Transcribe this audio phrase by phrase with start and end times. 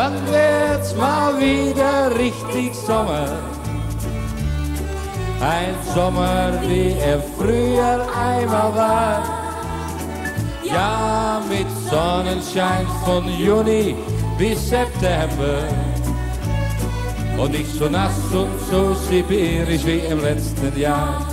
[0.00, 3.28] wann wird's mal wieder richtig Sommer?
[5.40, 9.22] Ein Sommer, wie er früher einmal war.
[10.62, 13.94] Ja, mit Sonnenschein von Juni
[14.38, 15.56] bis September.
[17.36, 21.29] Und nicht so nass und so sibirisch wie im letzten Jahr.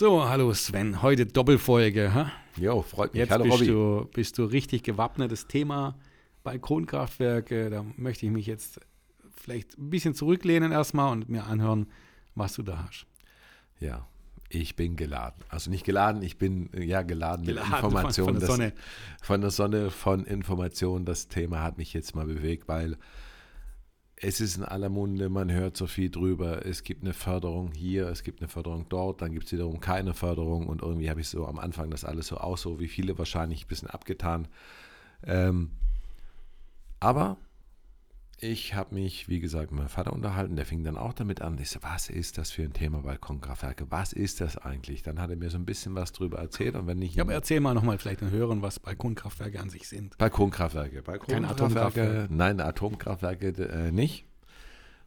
[0.00, 2.14] So, hallo Sven, heute Doppelfolge.
[2.14, 2.32] Ha?
[2.56, 3.20] Jo, freut mich.
[3.20, 3.66] Jetzt hallo bist Robby.
[3.66, 5.30] du, bist du richtig gewappnet.
[5.30, 5.94] Das Thema
[6.42, 8.80] Balkonkraftwerke, da möchte ich mich jetzt
[9.36, 11.86] vielleicht ein bisschen zurücklehnen erstmal und mir anhören,
[12.34, 13.04] was du da hast.
[13.78, 14.06] Ja,
[14.48, 15.44] ich bin geladen.
[15.50, 18.40] Also nicht geladen, ich bin ja geladen, Geladen mit Informationen.
[18.40, 18.72] von- von der Sonne.
[19.20, 21.04] Von der Sonne, von Informationen.
[21.04, 22.96] Das Thema hat mich jetzt mal bewegt, weil
[24.22, 26.66] es ist in aller Munde, man hört so viel drüber.
[26.66, 30.12] Es gibt eine Förderung hier, es gibt eine Förderung dort, dann gibt es wiederum keine
[30.12, 33.16] Förderung und irgendwie habe ich so am Anfang das alles so aus, so wie viele
[33.18, 34.46] wahrscheinlich ein bisschen abgetan.
[35.24, 35.70] Ähm,
[37.00, 37.38] aber
[38.42, 41.58] ich habe mich, wie gesagt, mit meinem Vater unterhalten, der fing dann auch damit an.
[41.60, 43.86] Ich so, was ist das für ein Thema Balkonkraftwerke?
[43.90, 45.02] Was ist das eigentlich?
[45.02, 47.34] Dann hat er mir so ein bisschen was drüber erzählt und wenn ich Ja, aber
[47.34, 50.16] erzähl mal nochmal vielleicht den Hörern, was Balkonkraftwerke an sich sind.
[50.18, 51.02] Balkonkraftwerke.
[51.02, 54.24] Balkonkraftwerke, nein, Atomkraftwerke äh, nicht,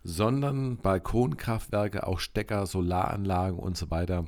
[0.04, 4.26] sondern Balkonkraftwerke, auch Stecker, Solaranlagen und so weiter,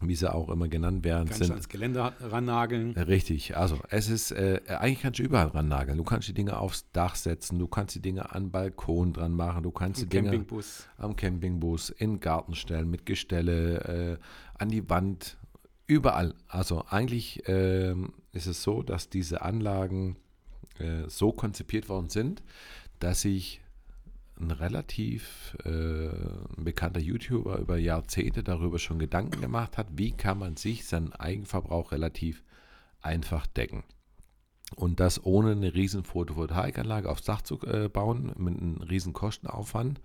[0.00, 2.92] wie sie auch immer genannt werden, Kannst du ans Gelände rannageln.
[2.92, 5.96] Richtig, also es ist, äh, eigentlich kannst du überall ran nageln.
[5.96, 9.62] Du kannst die Dinge aufs Dach setzen, du kannst die Dinge an Balkon dran machen,
[9.62, 10.86] du kannst Im die Dinge Campingbus.
[10.98, 15.38] am Campingbus, in den Garten stellen, mit Gestelle, äh, an die Wand,
[15.86, 16.34] überall.
[16.48, 20.16] Also eigentlich ähm, ist es so, dass diese Anlagen
[20.78, 22.42] äh, so konzipiert worden sind,
[22.98, 23.62] dass sich
[24.40, 26.08] ein relativ äh,
[26.56, 31.92] bekannter YouTuber über Jahrzehnte darüber schon Gedanken gemacht hat, wie kann man sich seinen Eigenverbrauch
[31.92, 32.42] relativ
[33.00, 33.84] einfach decken.
[34.74, 40.00] Und das ohne eine riesen Photovoltaikanlage aufs Dach zu äh, bauen, mit einem riesen Kostenaufwand.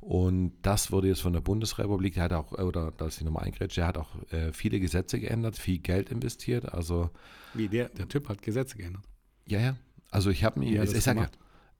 [0.00, 3.80] Und das wurde jetzt von der Bundesrepublik, der hat auch, oder dass ich nochmal eingrätsche,
[3.80, 6.72] der hat auch äh, viele Gesetze geändert, viel Geld investiert.
[6.72, 7.10] Also,
[7.52, 9.02] Wie der, der Typ hat Gesetze geändert.
[9.46, 9.76] ja, ja.
[10.12, 11.28] Also ich habe mir, hat ich, das sag ja?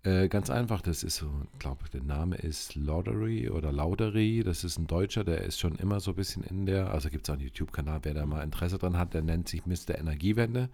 [0.03, 4.65] Äh, ganz einfach, das ist so, ich glaube, der Name ist Laudery oder Laudery, das
[4.65, 7.31] ist ein Deutscher, der ist schon immer so ein bisschen in der, also gibt es
[7.31, 9.99] auch einen YouTube-Kanal, wer da mal Interesse dran hat, der nennt sich Mr.
[9.99, 10.71] Energiewende.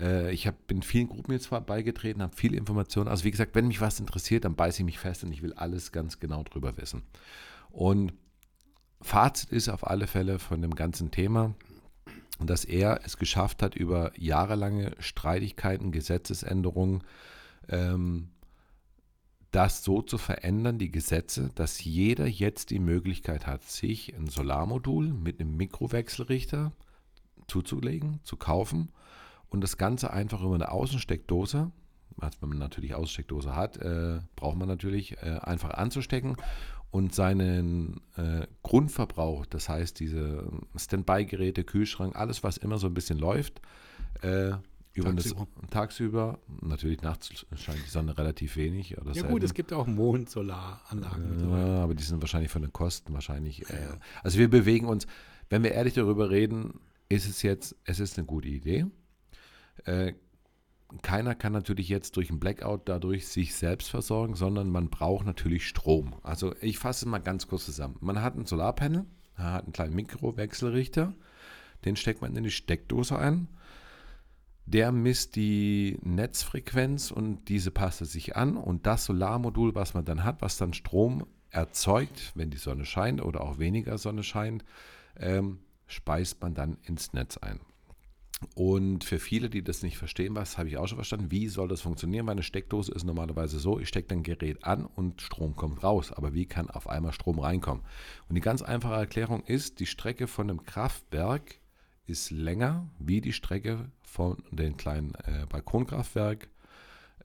[0.00, 3.08] Äh, ich hab, bin vielen Gruppen jetzt beigetreten, habe viel Informationen.
[3.08, 5.52] Also wie gesagt, wenn mich was interessiert, dann beiße ich mich fest und ich will
[5.52, 7.02] alles ganz genau drüber wissen.
[7.70, 8.12] Und
[9.00, 11.54] Fazit ist auf alle Fälle von dem ganzen Thema,
[12.40, 17.04] dass er es geschafft hat, über jahrelange Streitigkeiten, Gesetzesänderungen,
[17.68, 18.28] ähm,
[19.50, 25.12] das so zu verändern, die Gesetze, dass jeder jetzt die Möglichkeit hat, sich ein Solarmodul
[25.12, 26.72] mit einem Mikrowechselrichter
[27.48, 28.90] zuzulegen, zu kaufen
[29.48, 31.72] und das Ganze einfach über eine Außensteckdose,
[32.20, 36.36] also wenn man natürlich Außensteckdose hat, äh, braucht man natürlich äh, einfach anzustecken
[36.90, 43.18] und seinen äh, Grundverbrauch, das heißt diese Standby-Geräte, Kühlschrank, alles was immer so ein bisschen
[43.18, 43.60] läuft,
[44.22, 44.52] äh,
[45.02, 45.48] Tagsüber.
[45.60, 48.90] Das, tagsüber, natürlich nachts scheint die Sonne relativ wenig.
[48.90, 49.30] Ja selten.
[49.30, 51.50] gut, es gibt auch Mondsolaranlagen.
[51.50, 53.68] Ja, aber die sind wahrscheinlich von den Kosten wahrscheinlich.
[53.70, 53.88] Äh,
[54.22, 55.06] also wir bewegen uns,
[55.48, 58.86] wenn wir ehrlich darüber reden, ist es jetzt, es ist eine gute Idee.
[59.84, 60.14] Äh,
[61.02, 65.66] keiner kann natürlich jetzt durch einen Blackout dadurch sich selbst versorgen, sondern man braucht natürlich
[65.66, 66.14] Strom.
[66.22, 67.96] Also ich fasse mal ganz kurz zusammen.
[68.00, 69.04] Man hat ein Solarpanel,
[69.36, 71.14] man hat einen kleinen Mikrowechselrichter,
[71.84, 73.48] den steckt man in die Steckdose ein.
[74.66, 78.56] Der misst die Netzfrequenz und diese passt sich an.
[78.56, 83.22] Und das Solarmodul, was man dann hat, was dann Strom erzeugt, wenn die Sonne scheint
[83.22, 84.64] oder auch weniger Sonne scheint,
[85.16, 87.60] ähm, speist man dann ins Netz ein.
[88.54, 91.68] Und für viele, die das nicht verstehen, was habe ich auch schon verstanden, wie soll
[91.68, 92.24] das funktionieren?
[92.24, 96.10] Meine Steckdose ist normalerweise so, ich stecke dann Gerät an und Strom kommt raus.
[96.12, 97.84] Aber wie kann auf einmal Strom reinkommen?
[98.28, 101.60] Und die ganz einfache Erklärung ist, die Strecke von einem Kraftwerk
[102.10, 106.48] ist länger wie die Strecke von dem kleinen äh, Balkonkraftwerk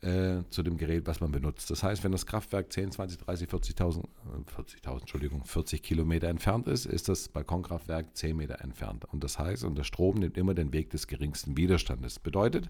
[0.02, 1.72] äh, zu dem Gerät, was man benutzt.
[1.72, 6.68] Das heißt, wenn das Kraftwerk 10, 20, 30, 40.000, äh, 40.000, Entschuldigung, 40 Kilometer entfernt
[6.68, 9.06] ist, ist das Balkonkraftwerk 10 Meter entfernt.
[9.06, 12.20] Und das heißt, und der Strom nimmt immer den Weg des geringsten Widerstandes.
[12.20, 12.70] Bedeutet,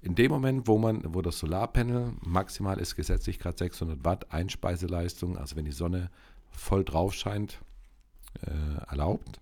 [0.00, 5.38] in dem Moment, wo man, wo das Solarpanel maximal ist gesetzlich gerade 600 Watt Einspeiseleistung,
[5.38, 6.10] also wenn die Sonne
[6.50, 7.60] voll drauf scheint,
[8.42, 9.40] äh, erlaubt,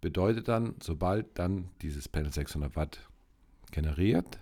[0.00, 3.00] bedeutet dann, sobald dann dieses Panel 600 Watt
[3.70, 4.40] generiert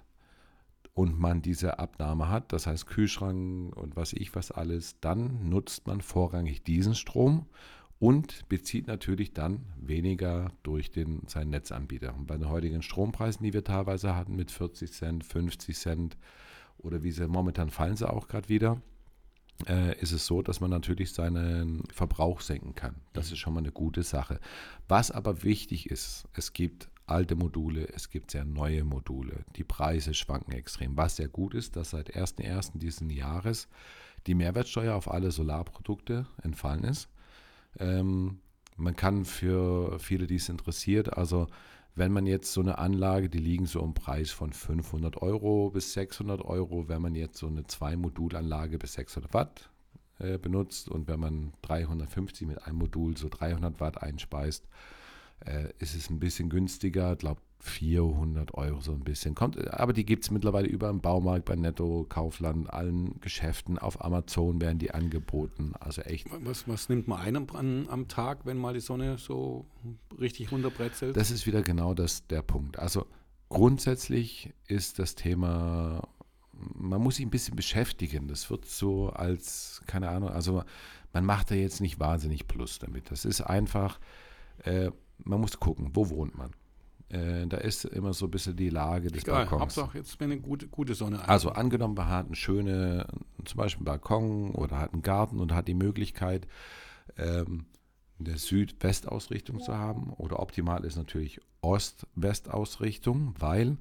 [0.95, 5.87] und man diese Abnahme hat, das heißt Kühlschrank und was ich was alles, dann nutzt
[5.87, 7.47] man vorrangig diesen Strom
[7.99, 12.15] und bezieht natürlich dann weniger durch den, seinen Netzanbieter.
[12.15, 16.17] Und bei den heutigen Strompreisen, die wir teilweise hatten mit 40 Cent, 50 Cent
[16.79, 18.83] oder wie sie momentan fallen sie auch gerade wieder,
[19.69, 22.97] äh, ist es so, dass man natürlich seinen Verbrauch senken kann.
[23.13, 24.41] Das ist schon mal eine gute Sache.
[24.89, 29.45] Was aber wichtig ist, es gibt alte Module, es gibt sehr neue Module.
[29.57, 30.97] Die Preise schwanken extrem.
[30.97, 32.79] Was sehr gut ist, dass seit 1.1.
[32.79, 33.69] diesen Jahres
[34.27, 37.09] die Mehrwertsteuer auf alle Solarprodukte entfallen ist.
[37.79, 38.41] Ähm,
[38.77, 41.47] man kann für viele, die es interessiert, also
[41.95, 45.93] wenn man jetzt so eine Anlage, die liegen so im Preis von 500 Euro bis
[45.93, 49.71] 600 Euro, wenn man jetzt so eine Zwei-Modul-Anlage bis 600 Watt
[50.19, 54.67] äh, benutzt und wenn man 350 mit einem Modul so 300 Watt einspeist,
[55.45, 57.13] äh, ist es ein bisschen günstiger.
[57.13, 59.35] Ich glaube 400 Euro so ein bisschen.
[59.35, 63.79] Kommt, aber die gibt es mittlerweile über im Baumarkt, bei Netto, Kaufland, allen Geschäften.
[63.79, 65.73] Auf Amazon werden die angeboten.
[65.81, 66.27] Also echt.
[66.45, 69.65] Was, was nimmt man ein am, am Tag, wenn mal die Sonne so
[70.21, 71.17] richtig runterbrezelt?
[71.17, 72.79] Das ist wieder genau das, der Punkt.
[72.79, 73.07] Also
[73.49, 76.07] grundsätzlich ist das Thema,
[76.53, 78.29] man muss sich ein bisschen beschäftigen.
[78.29, 80.65] Das wird so als, keine Ahnung, also
[81.15, 83.11] man macht da jetzt nicht wahnsinnig Plus damit.
[83.11, 84.01] Das ist einfach,
[84.65, 86.51] äh, man muss gucken, wo wohnt man
[87.15, 89.61] äh, da ist immer so ein bisschen die Lage des Egal, Balkons.
[89.63, 91.21] Hauptsache jetzt eine gute, gute Sonne.
[91.21, 91.29] Ein.
[91.29, 93.05] Also angenommen, man hat einen schönen,
[93.45, 96.49] zum Beispiel einen Balkon oder hat einen Garten und hat die Möglichkeit,
[97.17, 97.67] ähm,
[98.19, 100.13] eine Süd-West-Ausrichtung zu haben.
[100.15, 103.77] Oder optimal ist natürlich Ost-West-Ausrichtung, weil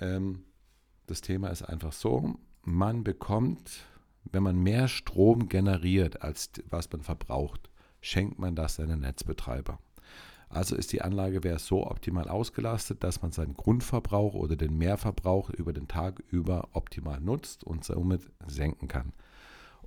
[0.00, 0.44] ähm,
[1.06, 3.84] das Thema ist einfach so, man bekommt,
[4.24, 7.68] wenn man mehr Strom generiert, als was man verbraucht,
[8.00, 9.78] schenkt man das seinen Netzbetreiber.
[10.54, 15.50] Also ist die Anlage wäre so optimal ausgelastet, dass man seinen Grundverbrauch oder den Mehrverbrauch
[15.50, 19.12] über den Tag über optimal nutzt und somit senken kann.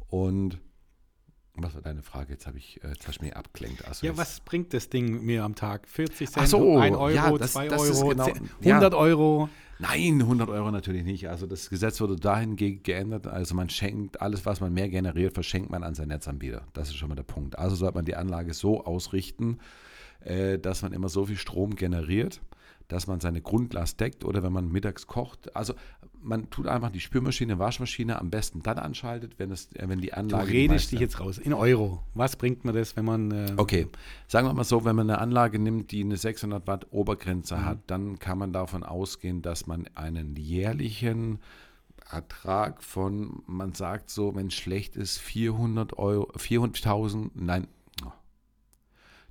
[0.09, 0.59] Und
[1.55, 2.33] was war deine Frage?
[2.33, 3.85] Jetzt habe ich, äh, jetzt hast du mich abgelenkt.
[3.87, 5.87] Also ja, was bringt das Ding mir am Tag?
[5.87, 8.99] 40 Cent, so, 1 Euro, ja, das, 2 das Euro, genau, 10, 100 ja.
[8.99, 9.49] Euro?
[9.79, 11.29] Nein, 100 Euro natürlich nicht.
[11.29, 13.27] Also das Gesetz wurde dahingehend geändert.
[13.27, 16.67] Also man schenkt alles, was man mehr generiert, verschenkt man an sein Netzanbieter.
[16.73, 17.57] Das ist schon mal der Punkt.
[17.57, 19.59] Also sollte man die Anlage so ausrichten,
[20.21, 22.41] äh, dass man immer so viel Strom generiert,
[22.87, 25.55] dass man seine Grundlast deckt oder wenn man mittags kocht.
[25.55, 25.73] Also
[26.21, 30.13] man tut einfach die Spülmaschine, Waschmaschine am besten dann anschaltet, wenn, es, äh, wenn die
[30.13, 30.47] Anlage.
[30.47, 31.37] Du redest dich jetzt raus.
[31.37, 32.03] In Euro.
[32.13, 33.31] Was bringt mir das, wenn man.
[33.31, 33.87] Äh okay,
[34.27, 37.65] sagen wir mal so, wenn man eine Anlage nimmt, die eine 600 Watt Obergrenze mhm.
[37.65, 41.39] hat, dann kann man davon ausgehen, dass man einen jährlichen
[42.09, 47.67] Ertrag von, man sagt so, wenn es schlecht ist, 400 Euro, 400.000, nein,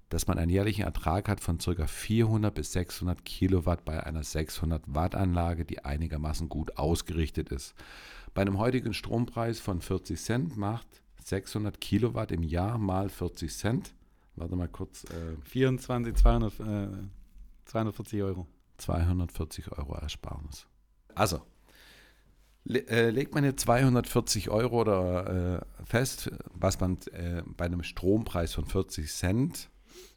[0.08, 1.86] dass man einen jährlichen Ertrag hat von ca.
[1.86, 7.74] 400 bis 600 Kilowatt bei einer 600 Watt Anlage, die einigermaßen gut ausgerichtet ist.
[8.34, 10.86] Bei einem heutigen Strompreis von 40 Cent macht
[11.24, 13.94] 600 Kilowatt im Jahr mal 40 Cent.
[14.36, 15.04] Warte mal kurz.
[15.04, 16.88] Äh, 24, 200, äh,
[17.64, 18.46] 240 Euro.
[18.76, 20.66] 240 Euro Ersparnis.
[21.14, 21.40] Also,
[22.64, 27.82] le äh, legt man jetzt 240 Euro oder, äh, fest, was man äh, bei einem
[27.82, 29.70] Strompreis von 40 Cent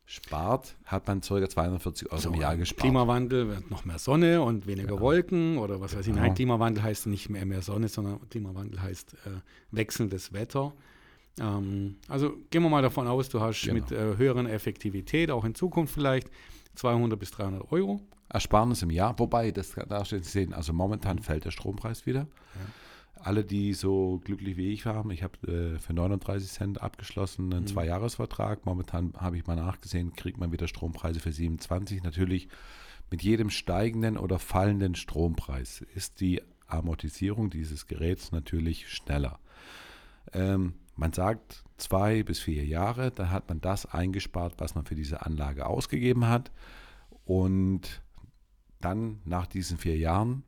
[0.09, 1.47] spart, hat man ca.
[1.47, 2.81] 240 Euro so, im Jahr gespart.
[2.81, 5.01] Klimawandel wird noch mehr Sonne und weniger genau.
[5.01, 6.13] Wolken oder was weiß ich.
[6.13, 6.35] Nein, genau.
[6.35, 10.73] Klimawandel heißt nicht mehr mehr Sonne, sondern Klimawandel heißt äh, wechselndes Wetter.
[11.39, 13.75] Ähm, also gehen wir mal davon aus, du hast genau.
[13.75, 16.31] mit äh, höheren Effektivität auch in Zukunft vielleicht
[16.73, 18.01] 200 bis 300 Euro.
[18.29, 22.21] Ersparnis im Jahr, wobei, das du jetzt sehen, also momentan fällt der Strompreis wieder.
[22.21, 22.61] Ja
[23.21, 27.63] alle, die so glücklich wie ich waren, ich habe äh, für 39 Cent abgeschlossen einen
[27.63, 27.67] mhm.
[27.67, 28.65] Zweijahresvertrag.
[28.65, 32.03] Momentan habe ich mal nachgesehen, kriegt man wieder Strompreise für 27.
[32.03, 32.47] Natürlich
[33.11, 39.39] mit jedem steigenden oder fallenden Strompreis ist die Amortisierung dieses Geräts natürlich schneller.
[40.33, 44.95] Ähm, man sagt zwei bis vier Jahre, dann hat man das eingespart, was man für
[44.95, 46.51] diese Anlage ausgegeben hat.
[47.25, 48.01] Und
[48.81, 50.43] dann nach diesen vier Jahren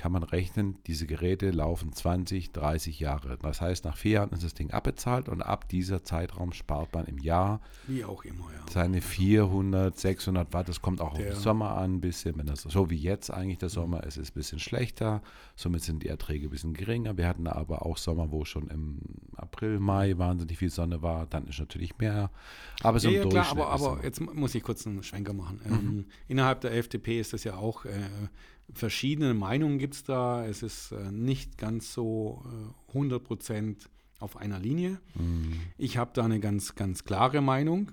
[0.00, 3.36] kann man rechnen, diese Geräte laufen 20, 30 Jahre.
[3.36, 7.04] Das heißt, nach vier Jahren ist das Ding abbezahlt und ab dieser Zeitraum spart man
[7.04, 8.64] im Jahr wie auch immer, ja.
[8.70, 10.70] seine 400, 600 Watt.
[10.70, 13.58] Das kommt auch der, den Sommer an, ein bisschen, wenn das so wie jetzt eigentlich
[13.58, 15.20] der Sommer ist, ist ein bisschen schlechter.
[15.54, 17.18] Somit sind die Erträge ein bisschen geringer.
[17.18, 19.00] Wir hatten aber auch Sommer, wo schon im
[19.36, 21.26] April, Mai wahnsinnig viel Sonne war.
[21.26, 22.30] Dann ist natürlich mehr.
[22.82, 25.60] Aber so ja, ja klar, aber, aber jetzt muss ich kurz einen Schwenker machen.
[25.62, 25.74] Mhm.
[25.74, 27.90] Ähm, innerhalb der FDP ist das ja auch äh,
[28.74, 30.46] verschiedene Meinungen gibt es da.
[30.46, 32.44] Es ist äh, nicht ganz so
[32.92, 33.76] äh, 100%
[34.18, 35.00] auf einer Linie.
[35.14, 35.52] Mhm.
[35.78, 37.92] Ich habe da eine ganz, ganz klare Meinung.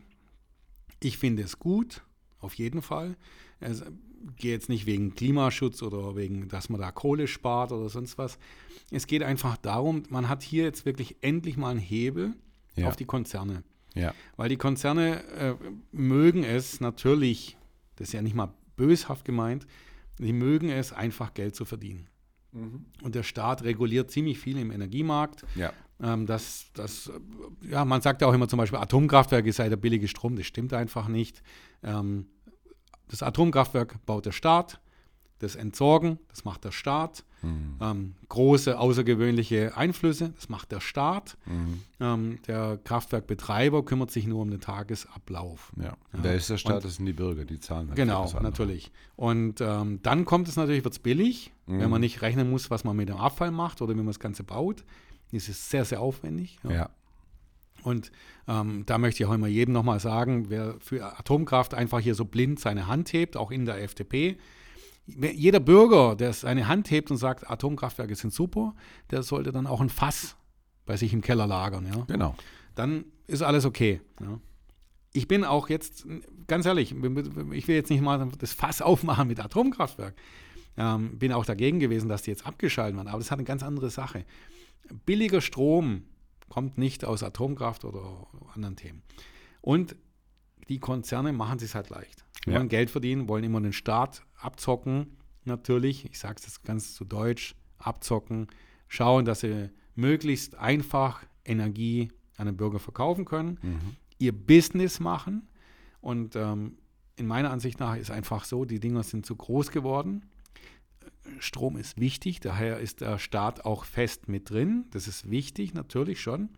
[1.02, 2.04] Ich finde es gut,
[2.40, 3.16] auf jeden Fall.
[3.60, 3.84] Es
[4.36, 8.38] geht jetzt nicht wegen Klimaschutz oder wegen, dass man da Kohle spart oder sonst was.
[8.92, 12.34] Es geht einfach darum, man hat hier jetzt wirklich endlich mal einen Hebel
[12.76, 12.88] Ja.
[12.88, 13.64] auf die Konzerne.
[13.94, 14.14] Ja.
[14.36, 15.56] Weil die Konzerne äh,
[15.92, 17.58] mögen es natürlich,
[17.96, 19.66] das ist ja nicht mal böshaft gemeint,
[20.18, 22.10] die mögen es einfach Geld zu verdienen.
[23.04, 25.46] Und der Staat reguliert ziemlich viel im Energiemarkt.
[25.56, 25.74] Ja.
[26.02, 27.12] Ähm, das, das,
[27.62, 30.36] ja, man sagt ja auch immer zum Beispiel, Atomkraftwerke sei der billige Strom.
[30.36, 31.44] Das stimmt einfach nicht.
[31.84, 32.28] Ähm,
[33.10, 34.80] das Atomkraftwerk baut der Staat.
[35.40, 37.24] Das Entsorgen, das macht der Staat.
[37.80, 41.38] Ähm, große außergewöhnliche Einflüsse, das macht der Staat.
[42.00, 45.72] Ähm, der Kraftwerkbetreiber kümmert sich nur um den Tagesablauf.
[45.78, 45.84] Ja.
[45.86, 45.98] Ja.
[46.14, 46.76] Wer ist der Staat?
[46.78, 47.88] Und- das sind die Bürger, die zahlen.
[47.90, 48.92] halt Genau, natürlich.
[49.16, 52.84] Und ähm, dann kommt es natürlich, wird es billig, wenn man nicht rechnen muss, was
[52.84, 54.84] man mit dem Abfall macht oder wie man das Ganze baut.
[55.32, 56.58] Das ist sehr, sehr aufwendig.
[56.64, 56.72] ja.
[56.72, 56.90] Ja.
[57.84, 58.12] Und
[58.48, 62.26] ähm, da möchte ich auch immer jedem nochmal sagen, wer für Atomkraft einfach hier so
[62.26, 64.38] blind seine Hand hebt, auch in der FDP,
[65.08, 68.76] jeder Bürger, der seine Hand hebt und sagt, Atomkraftwerke sind super,
[69.10, 70.36] der sollte dann auch ein Fass
[70.86, 71.86] bei sich im Keller lagern.
[71.86, 72.04] Ja?
[72.08, 72.36] Genau.
[72.76, 74.02] dann ist alles okay.
[74.20, 74.40] Ja.
[75.14, 76.06] Ich bin auch jetzt,
[76.48, 80.16] ganz ehrlich, ich will jetzt nicht mal das Fass aufmachen mit Atomkraftwerk.
[80.80, 83.64] Ähm, bin auch dagegen gewesen, dass die jetzt abgeschaltet werden, aber das hat eine ganz
[83.64, 84.26] andere Sache.
[85.06, 86.04] Billiger Strom
[86.50, 89.02] kommt nicht aus Atomkraft oder anderen Themen.
[89.62, 89.96] Und
[90.70, 92.24] die Konzerne machen es halt leicht.
[92.48, 92.58] Die Ja.
[92.60, 96.06] wollen Geld verdienen, wollen immer den Staat abzocken, natürlich.
[96.06, 98.48] Ich sage es ganz zu Deutsch, abzocken,
[98.88, 103.60] schauen, dass sie möglichst einfach Energie an den Bürger verkaufen können,
[104.18, 105.48] ihr Business machen.
[106.02, 106.78] Und ähm,
[107.18, 110.26] in meiner Ansicht nach ist einfach so, die Dinger sind zu groß geworden.
[111.40, 114.86] Strom ist wichtig, daher ist der Staat auch fest mit drin.
[114.92, 116.50] Das ist wichtig, natürlich schon.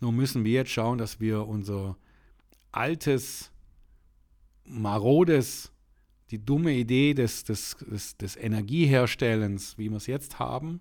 [0.00, 1.96] Nur müssen wir jetzt schauen, dass wir unser
[2.72, 3.51] altes,
[4.64, 5.72] marodes,
[6.30, 10.80] die dumme Idee des, des, des, des Energieherstellens, wie wir es jetzt haben,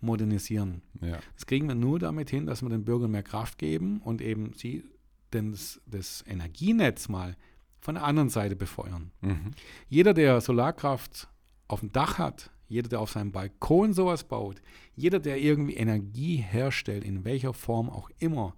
[0.00, 0.82] modernisieren.
[1.00, 1.18] Ja.
[1.34, 4.52] Das kriegen wir nur damit hin, dass wir den Bürgern mehr Kraft geben und eben
[4.54, 4.84] sie
[5.30, 7.36] das, das Energienetz mal
[7.80, 9.10] von der anderen Seite befeuern.
[9.20, 9.52] Mhm.
[9.88, 11.28] Jeder, der Solarkraft
[11.68, 14.62] auf dem Dach hat, jeder, der auf seinem Balkon sowas baut,
[14.94, 18.54] jeder, der irgendwie Energie herstellt, in welcher Form auch immer,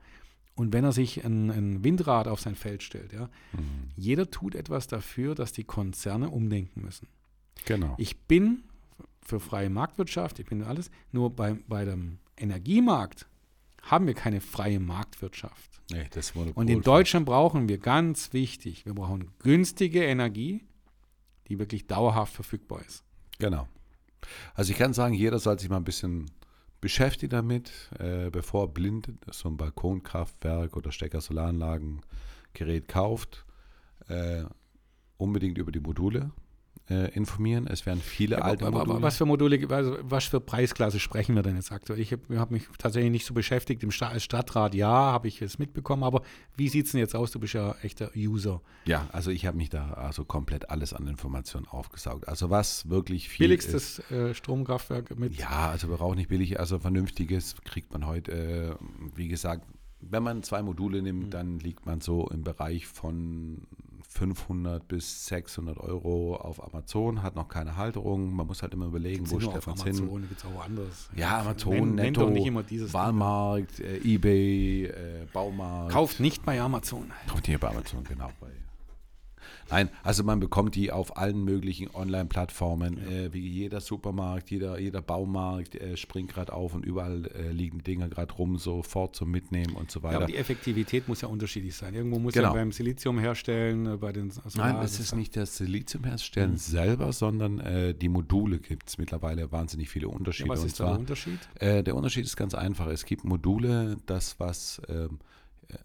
[0.57, 3.91] und wenn er sich ein, ein Windrad auf sein Feld stellt, ja, Mhm.
[3.97, 7.09] jeder tut etwas dafür, dass die Konzerne umdenken müssen.
[7.65, 7.95] Genau.
[7.99, 8.65] Ich bin
[9.23, 13.27] für freie Marktwirtschaft, ich bin alles, nur bei, bei dem Energiemarkt
[13.83, 15.81] haben wir keine freie Marktwirtschaft.
[15.91, 20.63] nee, das Monopol Und in Deutschland brauchen wir ganz wichtig, wir brauchen günstige Energie,
[21.49, 23.03] die wirklich dauerhaft verfügbar ist.
[23.39, 23.69] Genau.
[24.55, 26.31] Also ich kann sagen, jeder soll sich mal ein bisschen
[26.85, 33.47] beschäftigen damit, äh, bevor blind so ein Balkonkraftwerk oder Stecker-Solaranlagen-Gerät kauft.
[34.09, 34.45] Äh,
[35.17, 36.31] unbedingt über die Module
[36.91, 37.67] äh, informieren.
[37.67, 38.97] Es werden viele alte aber, Module.
[38.97, 41.99] aber was für Module, also was für Preisklasse sprechen wir denn jetzt aktuell?
[42.01, 43.83] Ich habe hab mich tatsächlich nicht so beschäftigt.
[43.83, 46.23] Im Sta als Stadtrat, ja, habe ich es mitbekommen, aber
[46.57, 47.31] wie sieht es denn jetzt aus?
[47.31, 48.61] Du bist ja echter User.
[48.85, 52.29] ja, also ich habe mich da also komplett alles an Informationen aufgesaugt.
[52.29, 53.69] Also was wirklich viel ist.
[53.71, 58.33] Billigstes äh, Stromkraftwerk mit Ja, also wir brauchen nicht billig, also vernünftiges kriegt man heute,
[58.33, 58.75] äh,
[59.15, 59.67] wie gesagt,
[60.11, 63.67] wenn man zwei Module nimmt, dann liegt man so im Bereich von
[64.15, 69.25] 500 bis 600 Euro auf Amazon, hat noch keine Halterung, man muss halt immer überlegen,
[69.27, 69.97] wo sind nur stellt man es hin.
[69.99, 71.11] Amazon, gibt es auch woanders.
[71.17, 73.01] Ja, Amazon, Nenn, nennt Netto, doch nicht immer dieses Ding.
[73.01, 75.93] Walmart, äh, Ebay, äh, Baumarkt.
[75.93, 77.11] Kauft nicht bei Amazon.
[77.29, 78.31] Kommt hier bei Amazon, genau.
[78.41, 78.47] Bei.
[79.71, 85.03] Nein, also man bekommt die auf allen möglichen Online-Plattformen, äh, wie jeder Supermarkt, jeder, jeder
[85.03, 89.75] Baumarkt äh, springt gerade auf und überall äh, liegen Dinger gerade rum, sofort zum Mitnehmen
[89.75, 90.17] und so Ja, weiter.
[90.17, 91.95] aber die Effektivität muss ja unterschiedlich sein.
[91.95, 92.49] Irgendwo muss Genau.
[92.49, 96.57] ja beim Silizium herstellen, äh, bei den Nein, es ist nicht das Silizium herstellen Mhm.
[96.57, 100.49] selber, sondern äh, die Module gibt es mittlerweile wahnsinnig viele Ja, Unterschiede.
[100.51, 101.39] was und ist da der zwar, Unterschied?
[101.61, 102.87] Äh, der Unterschied ist ganz einfach.
[102.89, 105.09] Es gibt Module, das was, ähm, äh,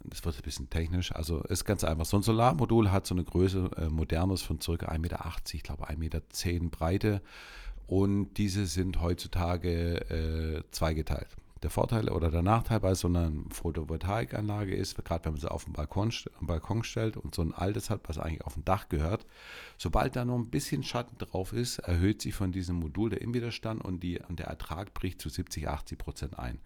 [0.03, 2.05] das wird ein bisschen technisch, also ist ganz einfach.
[2.05, 4.74] So ein Solarmodul hat so eine Größe, äh, modernes von ca.
[4.74, 6.21] 1,80 Meter, ich glaube 1,10 Meter
[6.69, 7.21] Breite
[7.88, 11.29] und diese sind heutzutage äh, zweigeteilt.
[11.63, 15.65] Der Vorteil oder der Nachteil bei so einer Photovoltaikanlage ist, gerade wenn man sie auf
[15.65, 19.25] den Balkon, Balkon stellt und so ein altes hat, was eigentlich auf dem Dach gehört,
[19.77, 23.83] sobald da noch ein bisschen Schatten drauf ist, erhöht sich von diesem Modul der Innenwiderstand
[23.83, 26.59] und, die, und der Ertrag bricht zu 70, 80 Prozent ein.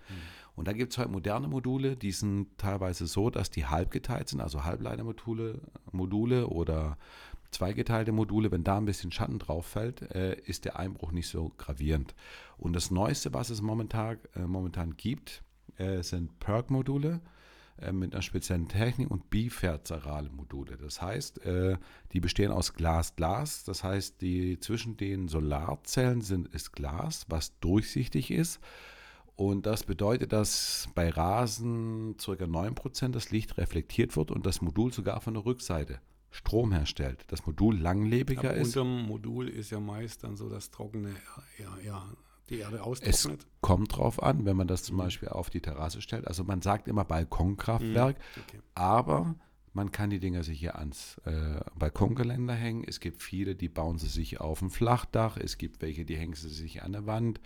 [0.56, 4.40] Und da gibt es heute moderne Module, die sind teilweise so, dass die halbgeteilt sind,
[4.42, 6.98] also Halbleitermodule Module oder
[7.52, 11.52] zweigeteilte Module, wenn da ein bisschen Schatten drauf fällt, äh, ist der Einbruch nicht so
[11.58, 12.16] gravierend.
[12.58, 15.44] Und das Neueste, was es momentan, äh, momentan gibt,
[15.78, 17.22] äh, sind Perk-Module.
[17.78, 20.78] äh, mit einer speziellen Technik und biferzerale Module.
[20.78, 21.78] Das heißt, äh,
[22.12, 23.64] die bestehen aus Glas-Glas.
[23.64, 28.60] Das heißt, die zwischen den Solarzellen sind ist Glas, was durchsichtig ist.
[29.36, 32.32] Und das bedeutet, dass bei Rasen ca.
[32.32, 36.00] 9% das Licht reflektiert wird und das Modul sogar von der Rückseite
[36.30, 37.26] Strom herstellt.
[37.28, 38.76] Das Modul langlebiger Aber ist.
[38.78, 41.12] Unterm Modul ist ja meist dann so das trockene,
[41.60, 42.06] ja, ja,
[42.50, 43.42] die Erde austrocknet.
[43.42, 46.28] Es kommt drauf an, wenn man das zum Beispiel auf die Terrasse stellt.
[46.28, 48.60] Also man sagt immer Balkonkraftwerk, Okay.
[48.74, 49.36] aber
[49.74, 52.84] man kann die Dinger sich hier ans äh, Balkongeländer hängen.
[52.88, 55.38] Es gibt viele, die bauen sie sich auf ein Flachdach.
[55.38, 57.40] Es gibt welche, die hängen sie sich an der Wand,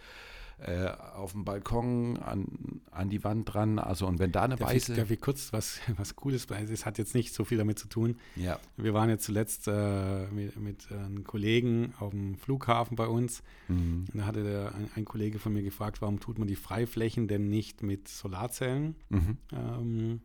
[0.59, 3.77] äh, auf dem Balkon, an, an die Wand dran.
[3.79, 4.95] Also und wenn da eine Darf ich, weiße...
[4.95, 7.87] darf ich kurz was, was Cooles, weil es hat jetzt nicht so viel damit zu
[7.87, 8.17] tun.
[8.35, 13.43] ja, Wir waren jetzt zuletzt äh, mit, mit einem Kollegen auf dem Flughafen bei uns.
[13.67, 14.05] mhm.
[14.11, 17.27] Und da hatte der, ein, ein Kollege von mir gefragt, warum tut man die Freiflächen
[17.27, 19.37] denn nicht mit Solarzellen Mhm.
[19.53, 20.21] ähm,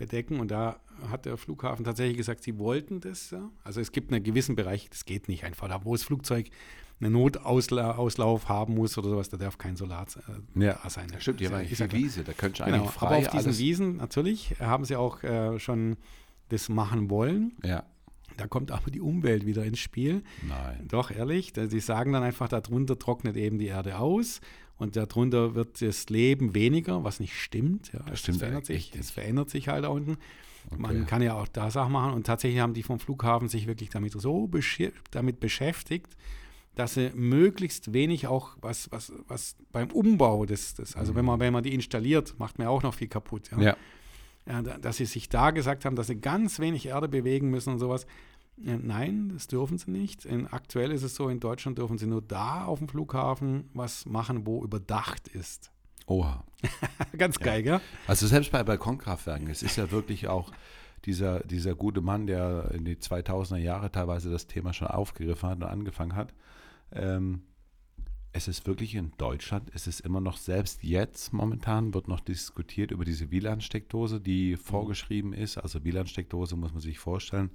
[0.00, 0.40] bedecken?
[0.40, 0.80] Und da
[1.10, 3.30] hat der Flughafen tatsächlich gesagt, sie wollten das.
[3.30, 3.48] Ja?
[3.62, 5.68] Also es gibt einen gewissen Bereich, das geht nicht einfach.
[5.68, 6.50] Da wo das Flugzeug
[7.00, 10.06] einen Notauslauf haben muss oder sowas, da darf kein Solar
[10.56, 11.06] äh, Ja, sein.
[11.18, 12.02] stimmt, Das haben ist eigentlich ja die klar.
[12.02, 13.58] Wiese, da könntest du Genau, eigentlich frei aber auf diesen alles...
[13.58, 15.96] Wiesen natürlich haben sie auch äh, schon
[16.50, 17.52] das machen wollen.
[17.64, 17.84] Ja,
[18.36, 20.22] Da kommt aber die Umwelt wieder ins Spiel.
[20.46, 20.86] nein.
[20.88, 24.40] Doch, ehrlich, sie sagen dann einfach, darunter trocknet eben die Erde aus
[24.80, 27.92] und darunter wird das Leben weniger, was nicht stimmt.
[27.92, 30.16] Ja, stimmt verändert echt sich, es verändert sich halt da unten.
[30.66, 30.76] Okay.
[30.82, 33.90] Man kann ja auch da Sachen machen und tatsächlich haben die vom Flughafen sich wirklich
[33.90, 36.16] damit so beschi- damit beschäftigt,
[36.74, 41.40] dass sie möglichst wenig auch was, was, was beim Umbau des, des also wenn man,
[41.40, 43.50] wenn man die installiert, macht man ja auch noch viel kaputt.
[43.52, 43.62] Mhm.
[43.62, 43.76] Ja,
[44.46, 47.72] Ja, da- dass sie sich da gesagt haben, dass sie ganz wenig Erde bewegen müssen
[47.72, 48.06] und sowas.
[48.62, 50.24] Ja, nein, das dürfen sie nicht.
[50.24, 54.04] In, aktuell ist es so, in Deutschland dürfen sie nur da auf dem Flughafen was
[54.06, 55.70] machen, wo überdacht ist.
[56.06, 56.44] oha.
[57.16, 57.80] ganz geil, gell?
[58.06, 60.52] Also selbst bei Balkonkraftwerken, es ist ja wirklich auch
[61.06, 65.56] dieser, dieser gute Mann, der in die 2000er Jahre teilweise das Thema schon aufgegriffen hat
[65.56, 66.34] und angefangen hat.
[66.92, 67.42] Ähm,
[68.32, 72.92] es ist wirklich in Deutschland, es ist immer noch, selbst jetzt momentan wird noch diskutiert
[72.92, 75.58] über diese WLAN-Steckdose, die vorgeschrieben ist.
[75.58, 77.50] Also WLAN-Steckdose muss man sich vorstellen.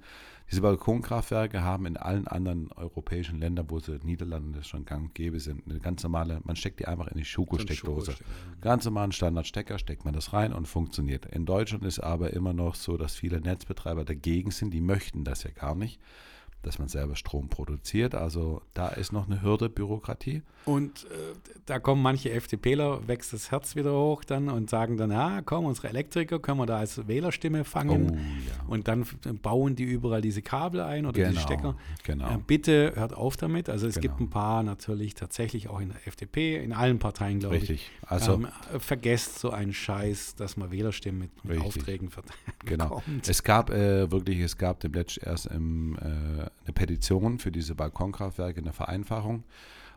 [0.50, 5.40] Diese Balkonkraftwerke haben in allen anderen europäischen Ländern, wo sie Niederlande schon gang und gäbe
[5.40, 8.14] sind, eine ganz normale, man steckt die einfach in die Schuko-Steckdose.
[8.60, 11.24] Ganz normalen Standardstecker steckt man das rein und funktioniert.
[11.26, 14.74] In Deutschland ist aber immer noch so, dass viele Netzbetreiber dagegen sind.
[14.74, 16.00] Die möchten das ja gar nicht,
[16.66, 18.14] dass man selber Strom produziert.
[18.14, 20.42] Also da ist noch eine Hürde Bürokratie.
[20.64, 21.34] Und äh,
[21.66, 25.64] da kommen manche FDPler, wächst das Herz wieder hoch dann und sagen dann, ah, komm,
[25.64, 28.10] unsere Elektriker können wir da als Wählerstimme fangen.
[28.10, 28.64] Oh, ja.
[28.66, 29.06] Und dann
[29.42, 31.76] bauen die überall diese Kabel ein oder diese Stecker.
[32.02, 32.28] genau.
[32.34, 33.68] Äh, bitte hört auf damit.
[33.68, 34.28] Also es gibt Genau.
[34.28, 37.62] ein paar natürlich tatsächlich auch in der FDP, in allen Parteien, glaube ich.
[37.62, 37.90] Richtig.
[38.02, 41.60] Also ähm, äh, vergesst so einen Scheiß, dass man Wählerstimmen mit, mit.
[41.60, 42.36] Aufträgen verteilt.
[42.64, 43.02] Genau.
[43.26, 47.74] Es gab äh, wirklich, es gab dem letzten erst im, äh, eine Petition für diese
[47.74, 49.44] Balkonkraftwerke, eine Vereinfachung.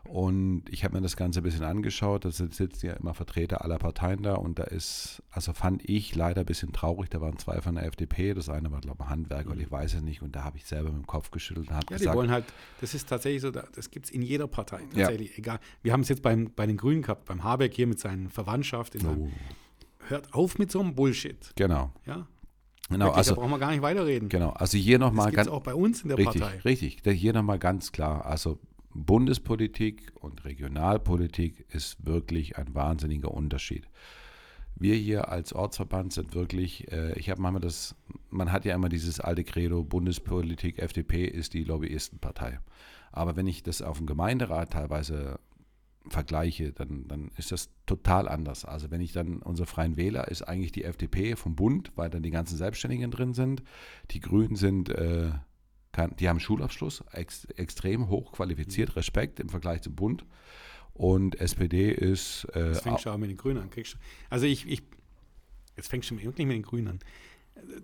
[0.04, 2.24] Und ich habe mir das Ganze ein bisschen angeschaut.
[2.24, 4.34] Da sit- sitzen ja immer Vertreter aller Parteien da.
[4.34, 7.10] Und da ist, also fand ich leider ein bisschen traurig.
[7.10, 8.32] Da waren zwei von der FDP.
[8.32, 10.22] Das eine war, glaube ich, Handwerker oder ich weiß es nicht.
[10.22, 12.30] Und da habe ich selber mit dem Kopf geschüttelt und habe Ja, die gesagt, wollen
[12.30, 12.46] halt,
[12.80, 14.80] das ist tatsächlich so, da- das gibt es in jeder Partei.
[14.94, 15.00] Ja.
[15.04, 15.60] Tatsächlich, egal.
[15.82, 18.94] Wir haben es jetzt beim, bei den Grünen gehabt, beim Habeck hier mit seinen Verwandtschaft.
[18.94, 19.30] In seinem, oh,
[20.08, 21.52] hört auf mit so einem Bullshit.
[21.56, 22.26] genau, Ja,
[22.90, 23.06] genau.
[23.06, 24.28] Wirklich, da Also, brauchen wir gar nicht weiterreden.
[24.28, 24.50] genau.
[24.50, 26.58] Also hier nochmal ganz, auch bei uns in der Richtig, Partei.
[26.64, 26.98] richtig.
[27.04, 28.26] Hier nochmal ganz klar.
[28.26, 28.58] Also
[28.92, 33.86] Bundespolitik und Regionalpolitik ist wirklich ein wahnsinniger Unterschied.
[34.76, 37.94] Wir hier als Ortsverband sind wirklich, äh, ich habe manchmal das,
[38.30, 42.60] man hat ja immer dieses alte Credo, Bundespolitik, FDP ist die Lobbyistenpartei.
[43.12, 45.38] Aber wenn ich das auf dem Gemeinderat teilweise
[46.08, 48.64] vergleiche, dann, dann ist das total anders.
[48.64, 52.22] Also wenn ich dann, unser Freien Wähler ist eigentlich die FDP vom Bund, weil dann
[52.22, 53.62] die ganzen Selbstständigen drin sind.
[54.10, 55.30] Die Grünen sind, äh,
[55.92, 60.24] kein, die haben Schulabschluss, ex, extrem hoch qualifiziert, Respekt im Vergleich zum Bund.
[60.94, 63.70] Und SPD ist, äh, Das fängt schon auch mit den Grünen an.
[64.30, 64.82] Also ich, ich,
[65.76, 66.98] jetzt fängt schon wirklich mit den Grünen an.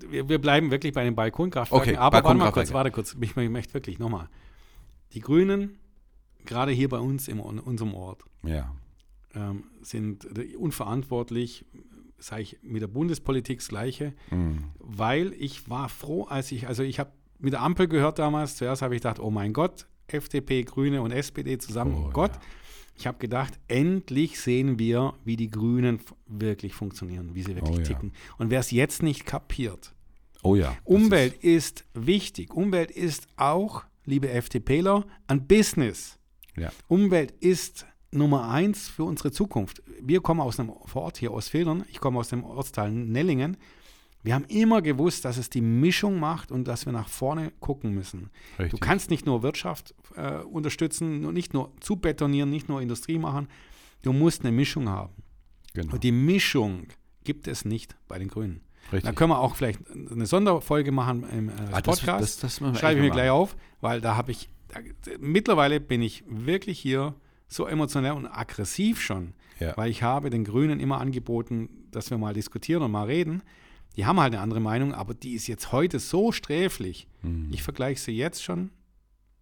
[0.08, 1.90] Wir, wir bleiben wirklich bei den Balkonkraftwerken.
[1.90, 3.14] Okay, aber warte mal kurz, warte kurz.
[3.20, 4.28] Ich, ich möchte wirklich nochmal.
[5.12, 5.78] Die Grünen,
[6.46, 8.72] gerade hier bei uns in unserem Ort, ja,
[9.34, 11.64] ähm, sind unverantwortlich,
[12.18, 16.82] sage ich mit der Bundespolitik das Gleiche, mm, weil ich war froh, als ich, also
[16.82, 20.62] ich habe mit der Ampel gehört damals, zuerst habe ich gedacht, oh mein Gott, FDP,
[20.62, 22.32] Grüne und SPD zusammen, oh, Oh, Gott.
[22.32, 22.40] ja.
[22.98, 27.78] Ich habe gedacht, endlich sehen wir, wie die Grünen wirklich funktionieren, wie sie wirklich Oh,
[27.80, 27.84] ja.
[27.84, 28.12] ticken.
[28.38, 29.92] Und wer es jetzt nicht kapiert,
[30.42, 30.74] oh ja.
[30.84, 32.54] Umwelt ist, wichtig.
[32.54, 36.18] Umwelt ist auch, liebe FDPler, ein Business.
[36.56, 39.82] Ja, Umwelt ist Nummer eins für unsere Zukunft.
[40.00, 43.56] Wir kommen aus einem Vorort hier aus Fildern, ich komme aus dem Ortsteil Nellingen.
[44.22, 47.92] Wir haben immer gewusst, dass es die Mischung macht und dass wir nach vorne gucken
[47.94, 48.30] müssen.
[48.58, 48.70] Richtig.
[48.80, 53.46] Du kannst nicht nur Wirtschaft äh, unterstützen, nicht nur zubetonieren, nicht nur Industrie machen.
[54.02, 55.12] Du musst eine Mischung haben.
[55.74, 55.92] Genau.
[55.92, 56.88] Und die Mischung
[57.22, 58.62] gibt es nicht bei den Grünen.
[58.92, 59.02] Richtig.
[59.04, 62.42] Da können wir auch vielleicht eine Sonderfolge machen im äh, Ah, das- Podcast.
[62.42, 64.80] das- das wir Schreibe ich mir mal gleich auf, weil da habe ich, da,
[65.20, 67.14] mittlerweile bin ich wirklich hier
[67.48, 69.76] so emotional und aggressiv schon, Ja.
[69.76, 73.42] weil ich habe den Grünen immer angeboten, dass wir mal diskutieren und mal reden.
[73.96, 77.06] Die haben halt eine andere Meinung, aber die ist jetzt heute so sträflich.
[77.22, 77.48] Hm.
[77.50, 78.70] Ich vergleiche sie jetzt schon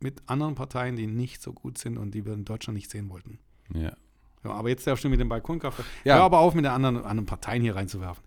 [0.01, 3.09] mit anderen Parteien, die nicht so gut sind und die wir in Deutschland nicht sehen
[3.11, 3.39] wollten.
[3.75, 3.97] Ja.
[4.45, 5.89] Ja, aber jetzt darfst du mit dem Balkonkraftwerk.
[6.05, 6.17] Ja.
[6.17, 8.23] Hör aber auf, mit den anderen, anderen Parteien hier reinzuwerfen.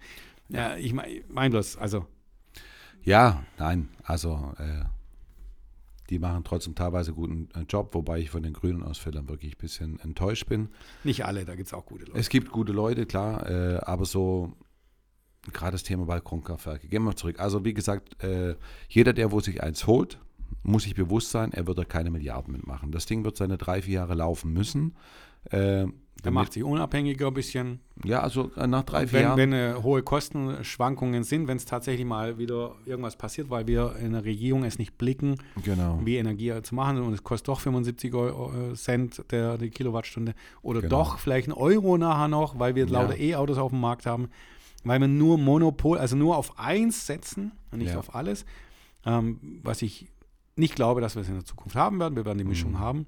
[0.50, 2.08] Ja, ich meine mein bloß, also
[3.04, 4.84] Ja, nein, also äh,
[6.10, 9.60] die machen trotzdem teilweise guten äh, Job, wobei ich von den grünen Ausfällern wirklich ein
[9.60, 10.70] bisschen enttäuscht bin.
[11.04, 12.20] nicht alle, da gibt es auch gute Leute.
[12.20, 14.54] Es gibt gute Leute, klar, äh, aber so
[15.54, 16.88] gerade das Thema Balkonkraftwerke.
[16.88, 17.40] Gehen wir zurück.
[17.40, 18.56] Also wie gesagt, äh,
[18.90, 20.20] jeder, der wo sich eins holt,
[20.64, 22.92] muss sich bewusst sein, er wird da keine Milliarden mitmachen.
[22.92, 24.96] Das Ding wird seine drei, vier Jahre laufen müssen.
[25.52, 25.88] Äh,
[26.24, 27.80] Der macht sich unabhängiger ein bisschen.
[28.04, 29.38] ja, also äh, nach drei, vier Wenn, Jahren.
[29.38, 34.14] wenn äh, hohe Kostenschwankungen sind, wenn es tatsächlich mal wieder irgendwas passiert, weil wir in
[34.14, 36.00] der Regierung es nicht blicken, genau.
[36.04, 40.82] wie Energie zu machen und es kostet doch 75 Euro, Cent der, die Kilowattstunde oder
[40.82, 40.98] Genau.
[41.04, 42.92] doch vielleicht ein Euro nachher noch, weil wir Ja.
[43.02, 44.30] lauter E-Autos auf dem Markt haben,
[44.84, 48.00] weil wir nur Monopol, also nur auf eins setzen und nicht Ja.
[48.00, 48.46] auf alles,
[49.06, 50.08] ähm, was ich
[50.56, 52.16] nicht glaube, dass wir es in der Zukunft haben werden.
[52.16, 52.80] Wir werden die Mischung Mhm.
[52.80, 53.06] haben.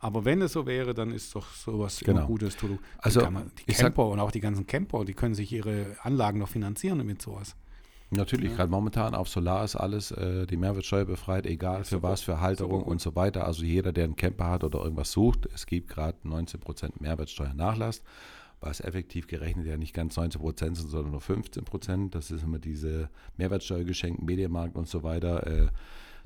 [0.00, 2.18] Aber wenn es so wäre, dann ist doch sowas Genau.
[2.20, 2.56] immer Gutes.
[2.56, 5.34] Du, die Also, man- die ich sag- Camper und auch die ganzen Camper, die können
[5.34, 7.56] sich ihre Anlagen noch finanzieren mit sowas.
[8.10, 12.40] Natürlich, gerade momentan auf Solar ist alles äh, die Mehrwertsteuer befreit, egal für was, für
[12.40, 13.44] Halterung und so weiter.
[13.46, 18.02] Also jeder, der einen Camper hat oder irgendwas sucht, es gibt gerade 19% Mehrwertsteuernachlass,
[18.60, 22.14] was effektiv gerechnet ja nicht ganz 19% sind, sondern nur 15%.
[22.14, 25.46] Das ist immer diese Mehrwertsteuergeschenke, Medienmarkt und so weiter.
[25.46, 25.66] Äh,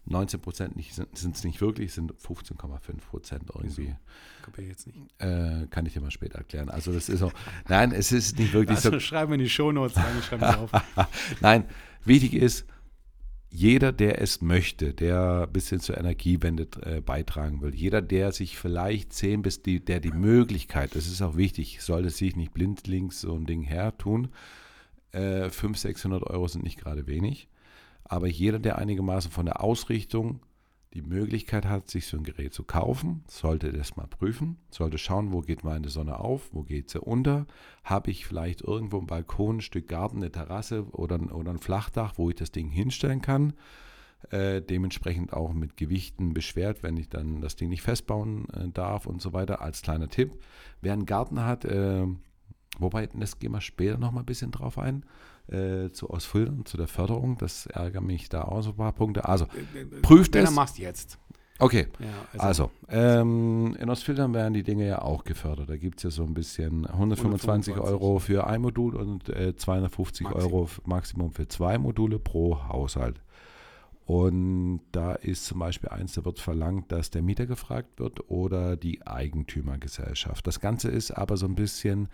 [0.08, 3.94] 19% nicht- sind es nicht wirklich, sind 15,5% irgendwie.
[4.42, 4.98] Kapier ich jetzt nicht.
[5.18, 6.68] Äh, kann ich dir mal später erklären.
[6.68, 7.30] Also das ist so,
[7.68, 10.58] nein, es ist nicht wirklich so Also schreiben wir in die Shownotes rein, ich schreibe
[10.58, 10.70] auf.
[11.40, 11.64] Nein,
[12.04, 12.66] wichtig ist,
[13.54, 18.56] jeder, der es möchte, der ein bisschen zur Energiewende äh, beitragen will, jeder, der sich
[18.56, 23.20] vielleicht sehen, bis die, der die Möglichkeit, das ist auch wichtig, sollte sich nicht blindlings
[23.20, 24.28] so ein Ding hertun.
[25.12, 27.48] Äh, 500, 600 Euro sind nicht gerade wenig.
[28.12, 30.40] Aber jeder, der einigermaßen von der Ausrichtung
[30.92, 35.32] die Möglichkeit hat, sich so ein Gerät zu kaufen, sollte das mal prüfen, sollte schauen,
[35.32, 37.46] wo geht meine Sonne auf, wo geht sie unter,
[37.84, 41.58] habe ich vielleicht irgendwo einen Balkon, ein Stück Garten, eine Terrasse oder, ein- oder ein
[41.58, 43.54] Flachdach, wo ich das Ding hinstellen kann,
[44.28, 49.06] äh, dementsprechend auch mit Gewichten beschwert, wenn ich dann das Ding nicht festbauen äh, darf
[49.06, 50.38] und so weiter, als kleiner Tipp.
[50.82, 52.06] Wer einen Garten hat, äh,
[52.78, 55.06] wobei, das gehen wir später noch mal ein bisschen drauf ein,
[55.48, 59.24] äh, zu Ausfüllen, zu der Förderung, das ärgert mich da auch so ein paar Punkte.
[59.28, 59.46] Also,
[60.02, 60.50] Prüft Wenn es.
[60.50, 61.18] er machst jetzt.
[61.58, 65.68] okay, Ja, also, ähm, in Ostfildern werden die Dinge ja auch gefördert.
[65.68, 67.76] Da gibt es ja so ein bisschen 125 125.
[67.76, 70.52] Euro für ein Modul und äh, 250 Maximum.
[70.52, 73.20] Euro Maximum für zwei Module pro Haushalt.
[74.04, 78.76] Und da ist zum Beispiel eins, da wird verlangt, dass der Mieter gefragt wird oder
[78.76, 80.46] die Eigentümergesellschaft.
[80.46, 82.08] Das Ganze ist aber so ein bisschen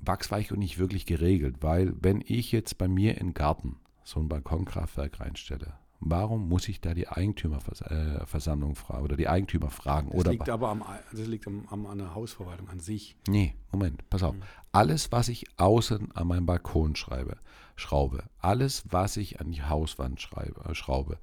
[0.00, 4.28] wachsweich und nicht wirklich geregelt, weil wenn ich jetzt bei mir im Garten so ein
[4.28, 10.10] Balkonkraftwerk reinstelle, warum muss ich da die Eigentümerversammlung fragen oder die Eigentümer fragen?
[10.10, 13.16] Das oder liegt aber am, das liegt am, am, an der Hausverwaltung an sich.
[13.28, 14.34] Nee, Moment, pass auf.
[14.72, 17.38] Alles, was ich außen an meinem Balkon schreibe,
[17.76, 21.18] schraube, alles, was ich an die Hauswand schreibe, äh, schraube,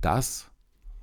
[0.00, 0.49] das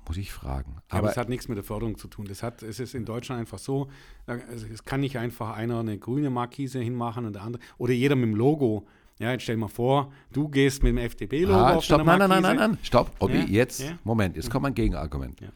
[0.08, 0.76] muss ich fragen.
[0.88, 2.26] Aber, Aber es hat nichts mit der Förderung zu tun.
[2.26, 3.88] Das hat, es ist in Deutschland einfach so,
[4.26, 8.16] also es kann nicht einfach einer eine grüne Markise hinmachen und der andere, oder jeder
[8.16, 8.86] mit dem Logo.
[9.18, 12.20] Ja, jetzt stell dir mal vor, du gehst mit dem FDP-Logo ah, auf stopp, nein,
[12.20, 13.10] nein, nein, nein, nein, stopp.
[13.18, 13.98] Obi, Ja, jetzt, ja.
[14.04, 15.40] Moment, jetzt kommt ein Gegenargument.
[15.40, 15.48] Ja.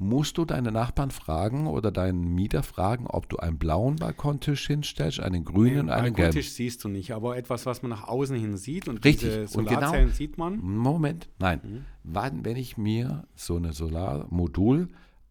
[0.00, 5.18] Musst du deine Nachbarn fragen oder deinen Mieter fragen, ob du einen blauen Balkontisch hinstellst,
[5.18, 6.16] einen grünen und einen gelben?
[6.16, 9.28] Balkontisch siehst du nicht, aber etwas, was man nach außen hin sieht und Richtig.
[9.28, 10.60] diese Und genau- Solarzellen sieht man.
[10.60, 11.60] Moment, nein.
[11.64, 11.84] Mhm.
[12.04, 14.88] Wann, wenn ich mir so eine Solarmodul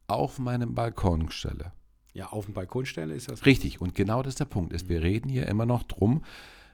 [0.08, 1.72] auf meinen Balkon stelle?
[2.14, 3.46] Ja, auf dem Balkon stelle ist das.
[3.46, 4.74] Richtig, und genau das ist der Punkt.
[4.74, 4.90] Ist, Mhm.
[4.90, 6.24] wir reden hier immer noch drum,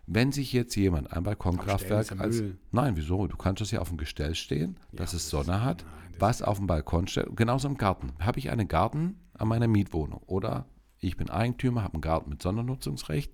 [0.08, 2.42] wenn sich jetzt jemand ein Balkonkraftwerk als.
[2.42, 2.58] Müll.
[2.72, 3.28] Nein, wieso?
[3.28, 6.03] Du kannst das ja auf dem Gestell stehen, dass Ja, es das Sonne hat, das-
[6.24, 7.36] was auf dem Balkon steht.
[7.36, 8.14] Genauso im Garten.
[8.22, 10.66] Habe ich einen Garten an meiner Mietwohnung oder
[11.00, 13.34] ich bin Eigentümer, habe einen Garten mit Sondernutzungsrecht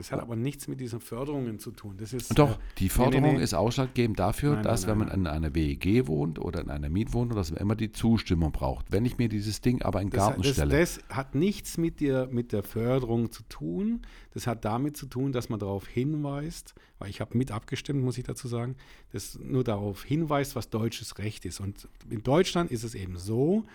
[0.00, 1.96] Das hat aber nichts mit diesen Förderungen zu tun.
[1.98, 3.42] Das ist, Doch, äh, die nee, Förderung nee, nee.
[3.42, 6.70] ist ausschlaggebend dafür, Nein, dass nein, wenn nein, man in einer WEG wohnt oder in
[6.70, 8.90] einer Mietwohnung, dass man immer die Zustimmung braucht.
[8.90, 10.80] Wenn ich mir dieses Ding aber in den Das, Garten das, stelle.
[10.80, 14.00] das hat nichts mit der, mit der Förderung zu tun.
[14.32, 18.16] Das hat damit zu tun, dass man darauf hinweist, weil ich habe mit abgestimmt, muss
[18.16, 18.76] ich dazu sagen,
[19.12, 21.60] das nur darauf hinweist, was deutsches Recht ist.
[21.60, 23.66] Und in Deutschland ist es eben so,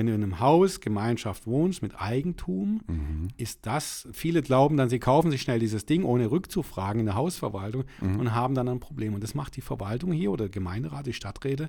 [0.00, 3.28] wenn du in einem Haus, Gemeinschaft wohnst mit Eigentum, Mhm.
[3.36, 7.16] ist das, viele glauben dann, sie kaufen sich schnell dieses Ding, ohne rückzufragen in der
[7.16, 8.18] Hausverwaltung Mhm.
[8.18, 9.12] und haben dann ein Problem.
[9.12, 11.68] Und das macht die Verwaltung hier oder der Gemeinderat, die Stadträte,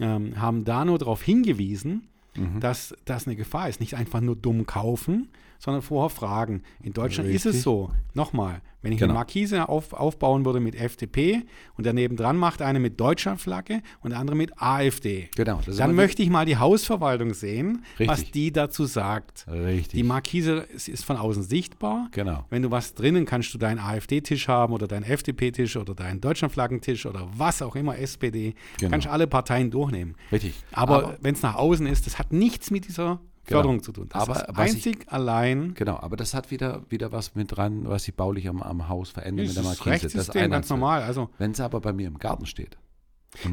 [0.00, 2.60] ähm, haben da nur darauf hingewiesen, Mhm.
[2.60, 3.80] dass das eine Gefahr ist.
[3.80, 6.62] Nicht einfach nur dumm kaufen, sondern vorher fragen.
[6.82, 7.56] In Deutschland ist Richtig.
[7.56, 7.90] es so.
[8.14, 9.10] Nochmal, wenn ich Genau.
[9.10, 11.42] eine Markise auf, aufbauen würde mit FDP
[11.76, 15.94] und daneben dran macht eine mit Deutschlandflagge und der andere mit AfD, Genau, ist dann
[15.94, 18.32] möchte ich mal die Hausverwaltung sehen, was Richtig.
[18.32, 19.46] die dazu sagt.
[19.48, 19.94] Richtig.
[19.98, 22.08] Die Markise ist ist von außen sichtbar.
[22.12, 22.44] Genau.
[22.50, 27.04] Wenn du was drinnen, kannst du deinen AfD-Tisch haben oder deinen FDP-Tisch oder deinen Deutschlandflaggentisch
[27.06, 28.54] oder was auch immer, SPD.
[28.78, 28.90] Genau.
[28.92, 30.14] Kannst alle Parteien durchnehmen.
[30.32, 30.54] Richtig.
[30.72, 33.20] Aber, wenn es nach außen ist, das hat nichts mit dieser
[33.54, 34.06] Förderung zu tun.
[34.10, 37.56] Das Aber ist was ich- einzig allein Genau, aber das hat wieder, wieder was mit
[37.56, 40.04] dran, was sich baulich am, am Haus verändert das mit der ist Markise.
[40.06, 41.02] Rechtssystem, ganz normal.
[41.02, 42.76] Also, Wenn es aber bei mir im Garten steht.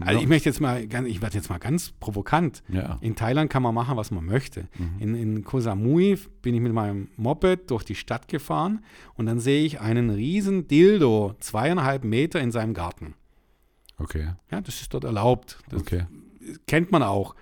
[0.02, 2.64] also ich möchte jetzt mal, ganz- ich werde jetzt mal ganz provokant.
[2.70, 2.98] ja.
[3.02, 4.68] In Thailand kann man machen, was man möchte.
[4.78, 4.96] Mhm.
[5.00, 8.84] In, in Koh Samui bin ich mit meinem Moped durch die Stadt gefahren
[9.16, 13.16] und dann sehe ich einen riesen Dildo, zweieinhalb Meter in seinem Garten.
[13.98, 14.30] Okay.
[14.52, 15.60] Ja, das ist dort erlaubt.
[15.70, 16.06] Das Okay.
[16.68, 17.36] kennt man auch.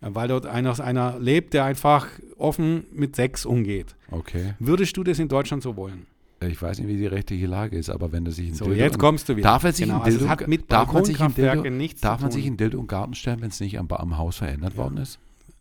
[0.00, 2.06] Weil dort einer, einer lebt, der einfach
[2.36, 3.96] offen mit Sex umgeht.
[4.10, 4.54] Okay.
[4.58, 6.06] Würdest du das in Deutschland so wollen?
[6.46, 8.78] Ich weiß nicht, wie die rechtliche Lage ist, aber wenn er sich ein So, Dildo
[8.80, 9.48] jetzt in- kommst du wieder.
[9.48, 11.62] Darf er sich Genau, ein also Dildo, es hat mit darf man sich ein Dildo,
[12.02, 14.76] darf man sich ein Dildo im Garten stellen, wenn es nicht am, am Haus verändert
[14.76, 15.18] worden ist?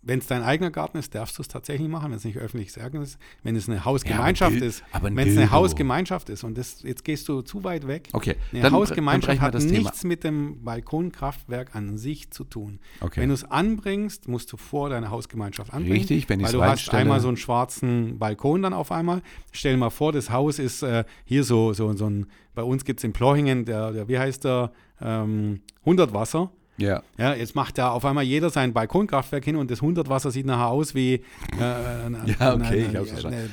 [0.08, 2.78] Wenn es dein eigener Garten ist, darfst du es tatsächlich machen, wenn es nicht öffentliches
[2.78, 3.20] Ärgernis ist.
[3.42, 5.50] Wenn es eine Hausgemeinschaft Dil- ist, wenn es eine.
[5.50, 8.10] Hausgemeinschaft ist und das, jetzt gehst du zu weit weg.
[8.14, 9.80] Okay, Eine dann, Hausgemeinschaft dann hat das Thema.
[9.80, 12.80] nichts mit dem Balkonkraftwerk an sich zu tun.
[13.02, 13.22] Okay.
[13.22, 15.98] Wenn du es anbringst, musst du vor deine Hausgemeinschaft anbringen.
[15.98, 19.22] Richtig, wenn ich's Weil du hast einmal so einen schwarzen Balkon dann auf einmal.
[19.52, 22.86] Stell dir mal vor, das Haus ist äh, hier so, so, so ein, bei uns
[22.86, 26.52] gibt es in Plochingen, der, der, wie heißt der, ähm, 100 Wasser.
[26.78, 30.32] Ja, Ja, jetzt macht da auf einmal jeder sein Balkonkraftwerk hin und das 100 Wasser
[30.32, 32.88] sieht nachher aus wie äh, ein, Ja, okay,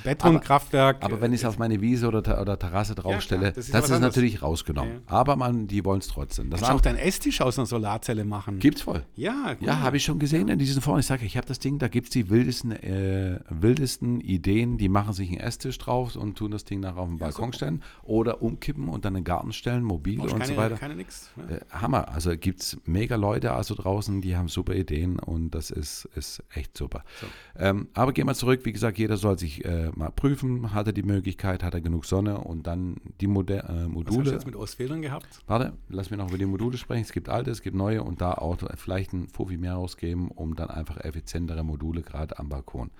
[0.05, 0.99] Betonkraftwerk.
[1.05, 3.75] aber wenn ich es auf meine Wiese oder, oder Terrasse draufstelle, klar, das das ist,
[3.75, 4.17] ist was anderes.
[4.17, 4.93] natürlich rausgenommen.
[4.93, 5.01] Ja.
[5.07, 6.51] Aber man, die wollen es trotzdem.
[6.51, 8.59] Das kannst auch deinen Esstisch aus einer Solarzelle machen.
[8.59, 9.05] gibt's voll.
[9.17, 11.01] ja, Ja, habe ich schon gesehen in diesen Foren.
[11.01, 14.89] Ich sage, ich habe das Ding, da gibt es die wildesten, äh, wildesten Ideen, die
[14.89, 17.57] machen sich einen Esstisch drauf und tun das Ding nachher auf den Balkon super.
[17.57, 20.77] stellen oder umkippen und dann in den Garten stellen, mobil und keine, so weiter.
[20.77, 21.31] keine nix.
[21.37, 21.57] Ja.
[21.57, 22.09] Äh, Hammer.
[22.13, 26.43] Also gibt es mega Leute also draußen, die haben super Ideen und das ist, ist
[26.55, 27.05] echt super.
[27.21, 27.27] So.
[27.57, 28.61] Ähm, aber gehen wir zurück.
[28.65, 30.73] Wie gesagt, jeder soll sich äh, mal prüfen.
[30.73, 33.85] Hat er die Möglichkeit, hat er genug Sonne und dann die Mode äh, Was hast
[33.85, 34.31] du Module.
[34.33, 35.41] jetzt mit Ostfedern gehabt?
[35.47, 37.03] Warte, lass mich noch über die Module sprechen.
[37.03, 40.57] Es gibt alte, es gibt neue und da auch vielleicht ein Fuffi mehr ausgeben, um
[40.57, 42.91] dann einfach effizientere Module gerade am Balkon.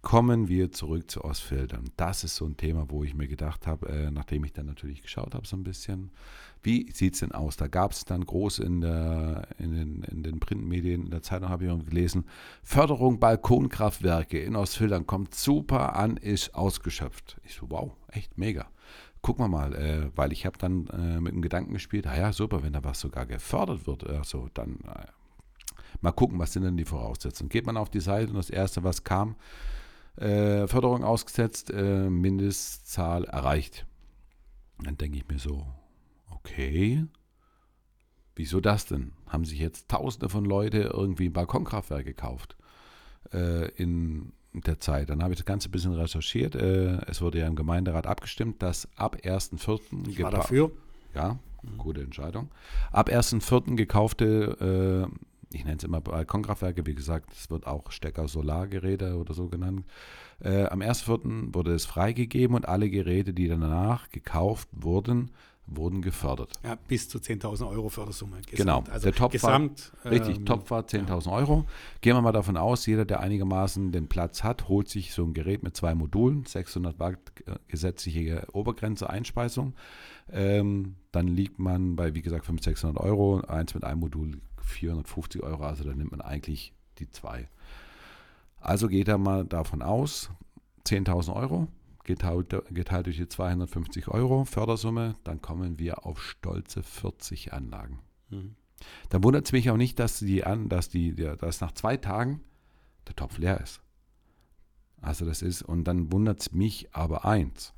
[0.00, 1.90] Kommen wir zurück zu Ostfildern.
[1.96, 5.02] Das ist so ein Thema, wo ich mir gedacht habe, äh, nachdem ich dann natürlich
[5.02, 6.10] geschaut habe, so ein bisschen,
[6.62, 7.56] wie sieht es denn aus?
[7.56, 11.48] Da gab es dann groß in, der, in, den, in den Printmedien, in der Zeitung
[11.48, 12.24] habe ich auch gelesen,
[12.62, 17.38] Förderung Balkonkraftwerke in Ostfildern kommt super an, ist ausgeschöpft.
[17.44, 18.68] Ich so, wow, echt mega
[19.22, 22.32] gucken wir mal, äh, weil ich habe dann äh, mit dem Gedanken gespielt, ah ja,
[22.32, 25.06] super, wenn da was sogar gefördert wird, äh, so, dann äh,
[26.00, 27.48] mal gucken, was sind denn die Voraussetzungen.
[27.48, 29.36] Geht man auf die Seite und das Erste, was kam,
[30.16, 33.86] äh, Förderung ausgesetzt, äh, Mindestzahl erreicht.
[34.82, 35.66] Dann denke ich mir so,
[36.48, 37.04] okay,
[38.34, 39.12] wieso das denn?
[39.26, 42.56] Haben sich jetzt tausende von Leute irgendwie ein Balkonkraftwerk gekauft
[43.32, 45.10] äh, in der Zeit.
[45.10, 46.54] Dann habe ich das Ganze ein bisschen recherchiert.
[46.54, 50.08] Äh, es wurde ja im Gemeinderat abgestimmt, dass ab 1.4.
[50.08, 50.70] Ich war dafür.
[51.14, 51.38] ja,
[51.76, 52.50] gute Entscheidung.
[52.90, 53.76] Ab 1.4.
[53.76, 59.48] gekaufte, äh, ich nenne es immer Balkonkraftwerke, wie gesagt, es wird auch Stecker-Solargeräte oder so
[59.48, 59.84] genannt.
[60.40, 61.54] Äh, am 1.4.
[61.54, 65.30] wurde es freigegeben und alle Geräte, die danach gekauft wurden,
[65.70, 66.52] wurden gefördert.
[66.64, 68.36] Ja, bis zu 10.000 Euro Fördersumme.
[68.42, 68.56] Gesamt.
[68.56, 71.64] Genau, Also der Topf war- gesamt, Richtig, ähm, Topf war 10.000 Euro.
[72.00, 75.34] Gehen wir mal davon aus, jeder, der einigermaßen den Platz hat, holt sich so ein
[75.34, 79.74] Gerät mit zwei Modulen, 600 Watt äh, gesetzliche Obergrenze Einspeisung.
[80.30, 83.40] Ähm, dann liegt man bei, wie gesagt, 500, 600 Euro.
[83.42, 87.48] Eins mit einem Modul 450 Euro, also dann nimmt man eigentlich die zwei.
[88.60, 90.30] Also geht er mal davon aus,
[90.84, 91.68] 10.000 Euro,
[92.08, 98.00] geteilt, geteilt durch die 250 Euro Fördersumme, dann kommen wir auf stolze 40 Anlagen.
[98.30, 98.56] Mhm.
[99.10, 102.40] Dann wundert es mich auch nicht, dass die an, dass die, dass nach zwei Tagen
[103.06, 103.80] der Topf leer ist.
[105.00, 107.74] Also das ist, und dann wundert es mich aber eins.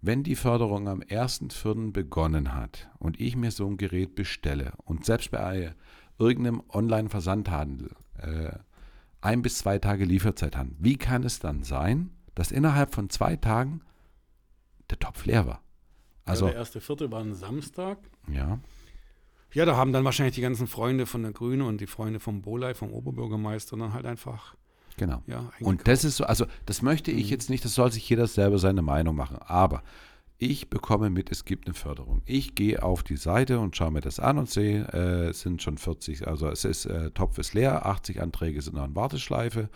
[0.00, 1.90] wenn die Förderung am 1.4.
[1.92, 5.74] begonnen hat und ich mir so ein Gerät bestelle und selbst bei
[6.18, 8.52] irgendeinem Online-Versandhandel äh,
[9.20, 13.36] ein bis zwei Tage Lieferzeit haben, wie kann es dann sein, dass innerhalb von zwei
[13.36, 13.80] Tagen
[14.90, 15.60] der Topf leer war?
[16.24, 17.98] Also ja, der erste Vierte war ein Samstag.
[18.32, 18.60] Ja.
[19.54, 22.42] Ja, da haben dann wahrscheinlich die ganzen Freunde von der Grüne und die Freunde vom
[22.42, 24.54] Bolei, vom Oberbürgermeister, dann halt einfach.
[24.98, 25.22] Genau.
[25.26, 27.30] Ja, und das ist so, also das möchte ich mhm.
[27.30, 29.38] jetzt nicht, das soll sich jeder selber seine Meinung machen.
[29.38, 29.82] Aber
[30.36, 32.22] ich bekomme mit, es gibt eine Förderung.
[32.24, 35.62] Ich gehe auf die Seite und schaue mir das an und sehe, äh, es sind
[35.62, 39.68] schon 40, also es ist, äh, Topf ist leer, 80 Anträge sind noch in Warteschleife.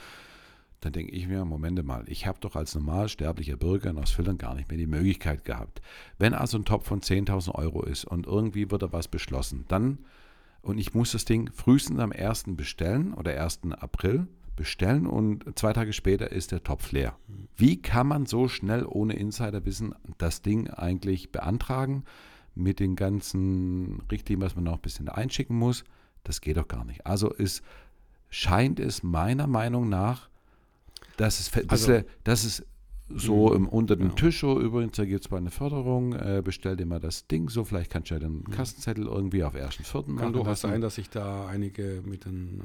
[0.82, 4.36] Dann denke ich mir, Moment mal, ich habe doch als normal sterblicher Bürger in Ostfildern
[4.36, 5.80] gar nicht mehr die Möglichkeit gehabt.
[6.18, 9.98] Wenn also ein Topf von 10.000 Euro ist und irgendwie wird da was beschlossen, dann,
[10.60, 12.44] und ich muss das Ding frühestens am 1.
[12.48, 13.60] bestellen oder 1.
[13.78, 17.16] April bestellen und zwei Tage später ist der Topf leer.
[17.56, 22.02] Wie kann man so schnell ohne Insiderwissen das Ding eigentlich beantragen
[22.56, 25.84] mit den ganzen Richtlinien, was man noch ein bisschen einschicken muss?
[26.24, 27.06] Das geht doch gar nicht.
[27.06, 27.62] Also ist,
[28.30, 30.28] scheint es meiner Meinung nach
[31.16, 32.66] das ist, das, also, das ist
[33.08, 34.14] so mh, im, unter dem genau.
[34.14, 37.48] Tisch so, übrigens, da gibt es mal eine Förderung, äh, bestell dir mal das Ding
[37.48, 40.24] so, vielleicht kannst du ja den Kassenzettel irgendwie auf ersten, vierten machen.
[40.24, 42.62] Kann durchaus sein, dass sich da einige mit den äh,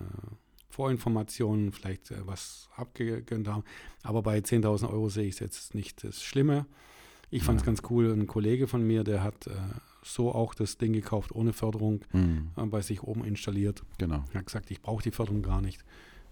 [0.70, 3.64] Vorinformationen vielleicht äh, was abgegönnt haben.
[4.04, 6.66] Aber bei 10.000 Euro sehe ich es jetzt nicht das Schlimme.
[7.30, 7.72] Ich fand es ja.
[7.72, 9.52] ganz cool, ein Kollege von mir, der hat äh,
[10.02, 12.52] so auch das Ding gekauft, ohne Förderung, mhm.
[12.56, 13.84] äh, bei sich oben installiert.
[13.98, 14.24] Genau.
[14.32, 15.84] Er hat gesagt, ich brauche die Förderung gar nicht.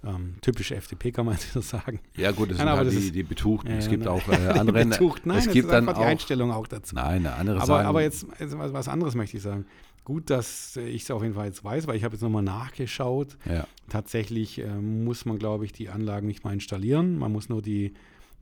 [0.04, 2.00] Ähm, typisch FDP kann man das sagen.
[2.16, 3.72] Ja gut, das nein, sind halt die, die Betuchten.
[3.76, 4.86] Äh, es gibt auch äh, andere.
[4.86, 6.96] Betucht, nein, es gibt dann auch, die Einstellung auch dazu.
[6.96, 9.66] Nein, eine andere aber, sagen, aber jetzt, jetzt was anderes möchte ich sagen.
[10.04, 13.38] Gut, dass ich es auf jeden Fall jetzt weiß, weil ich habe jetzt nochmal nachgeschaut.
[13.46, 13.68] Ja.
[13.90, 17.18] Tatsächlich äh, muss man, glaube ich, die Anlagen nicht mal installieren.
[17.18, 17.94] Man muss nur die,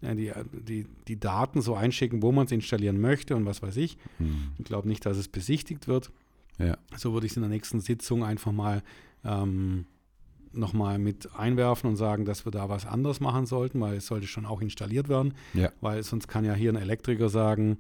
[0.02, 3.78] äh, die, die, die Daten so einschicken, wo man es installieren möchte und was weiß
[3.78, 3.98] ich.
[4.18, 4.52] Hm.
[4.58, 6.12] Ich glaube nicht, dass es besichtigt wird.
[6.60, 6.78] Ja.
[6.98, 8.84] So würde ich es in der nächsten Sitzung einfach mal
[9.24, 9.86] ähm,
[10.54, 14.28] nochmal mit einwerfen und sagen, dass wir da was anderes machen sollten, weil es sollte
[14.28, 15.34] schon auch installiert werden.
[15.54, 15.72] Ja.
[15.82, 17.78] Weil sonst kann ja hier ein Elektriker sagen,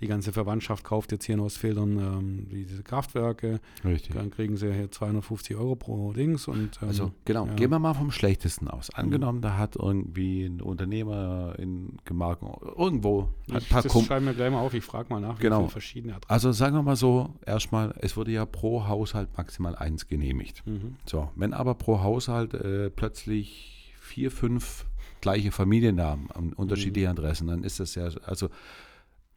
[0.00, 3.60] die ganze Verwandtschaft kauft jetzt hier in Ostfildern ähm, diese Kraftwerke.
[3.84, 4.14] Richtig.
[4.14, 6.48] Dann kriegen sie hier 250 Euro pro Dings.
[6.48, 7.54] Und, ähm, also genau, ja.
[7.54, 8.88] gehen wir mal vom Schlechtesten aus.
[8.88, 9.04] Mhm.
[9.04, 9.42] Angenommen, mhm.
[9.42, 14.60] da hat irgendwie ein Unternehmer in Gemarkung irgendwo ich, ein Das schreiben wir gleich mal
[14.60, 15.68] auf, ich frage mal nach, genau.
[15.68, 16.32] verschiedene Adressen.
[16.32, 20.66] Also sagen wir mal so, erstmal, es wurde ja pro Haushalt maximal eins genehmigt.
[20.66, 20.96] Mhm.
[21.06, 24.84] So, wenn aber pro Haushalt äh, plötzlich vier, fünf
[25.22, 27.18] gleiche Familiennamen an unterschiedliche mhm.
[27.18, 28.48] Adressen, dann ist das ja, also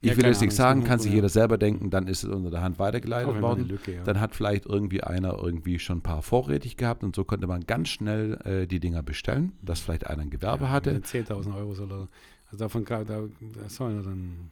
[0.05, 2.51] ich ja, will jetzt nichts sagen, kann sich jeder selber denken, dann ist es unter
[2.51, 3.67] der Hand weitergeleitet worden.
[3.67, 4.03] Lücke, ja.
[4.03, 7.65] Dann hat vielleicht irgendwie einer irgendwie schon ein paar vorrätig gehabt und so konnte man
[7.65, 10.91] ganz schnell äh, die Dinger bestellen, dass vielleicht einer ein Gewerbe ja, hatte.
[10.99, 12.07] 10.000 Euro soll er,
[12.51, 13.23] also davon da, da
[13.67, 14.51] soll er dann.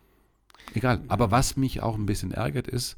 [0.73, 2.95] Egal, aber was mich auch ein bisschen ärgert ist,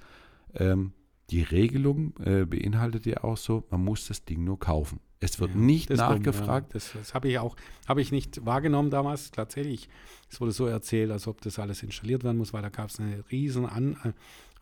[0.55, 0.93] ähm,
[1.29, 4.99] die Regelung äh, beinhaltet ja auch so, man muss das Ding nur kaufen.
[5.19, 6.67] Es wird ja, nicht nachgefragt.
[6.69, 6.73] Ja.
[6.73, 7.55] Das, das habe ich auch,
[7.87, 9.31] habe ich nicht wahrgenommen damals.
[9.31, 9.89] Tatsächlich,
[10.29, 12.99] es wurde so erzählt, als ob das alles installiert werden muss, weil da gab es
[12.99, 13.97] eine riesen An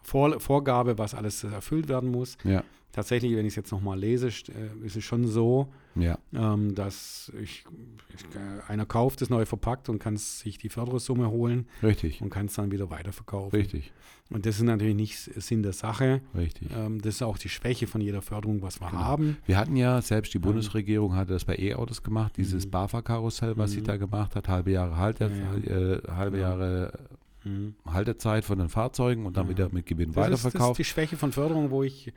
[0.04, 2.38] Vor Vorgabe, was alles erfüllt werden muss.
[2.44, 2.64] Ja.
[2.94, 6.20] Tatsächlich, wenn ich es jetzt nochmal lese, äh, ist es schon so, ja.
[6.32, 7.66] ähm, dass ich,
[8.14, 11.68] ich, äh, einer kauft es neu verpackt und kann sich die Fördersumme holen.
[11.82, 12.22] Richtig.
[12.22, 13.60] Und kann es dann wieder weiterverkaufen.
[13.60, 13.92] Richtig.
[14.30, 16.22] Und das ist natürlich nicht Sinn der Sache.
[16.36, 16.70] Richtig.
[16.76, 19.02] Ähm, das ist auch die Schwäche von jeder Förderung, was wir genau.
[19.02, 19.38] haben.
[19.48, 22.72] Wir hatten ja, selbst die Bundesregierung hatte das bei E-Autos gemacht, dieses mhm.
[22.72, 23.76] BAFA-Karussell, was mhm.
[23.76, 25.94] sie da gemacht hat, halbe Jahre ja, ja.
[25.94, 26.50] Äh, halbe ja.
[26.50, 27.00] Jahre
[27.44, 27.76] mhm.
[27.86, 30.56] Haltezeit von den Fahrzeugen und dann wieder mit Gewinn das weiterverkauft.
[30.56, 32.14] Ist, das ist die Schwäche von Förderung, wo ich,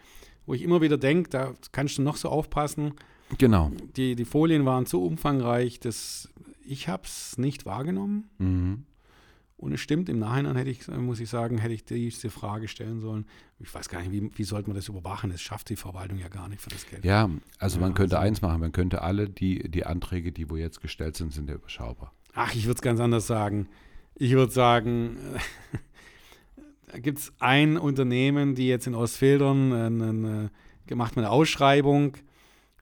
[0.47, 2.95] wo ich immer wieder denke, da kannst du noch so aufpassen.
[3.39, 3.73] Genau.
[3.97, 6.29] Die, die Folien waren so umfangreich, dass
[6.65, 8.29] ich habe es nicht wahrgenommen.
[8.39, 8.85] Mhm.
[9.59, 13.01] Und es stimmt, im Nachhinein hätte ich, muss ich sagen, hätte ich diese Frage stellen
[13.01, 13.25] sollen.
[13.59, 15.31] Ich weiß gar nicht, wie, wie sollte man das überwachen?
[15.31, 17.07] Das schafft die Verwaltung ja gar nicht für das Geld.
[17.07, 20.51] Ja, also ja, man könnte also, eins machen, man könnte alle die, die Anträge, die
[20.51, 22.13] wo jetzt gestellt sind, sind ja überschaubar.
[22.35, 23.67] Ach, ich würde es ganz anders sagen.
[24.19, 25.19] Ich würde sagen,
[26.87, 30.51] da gibt es ein Unternehmen, die jetzt in Ostfildern eine, eine,
[30.87, 32.17] gemacht eine Ausschreibung.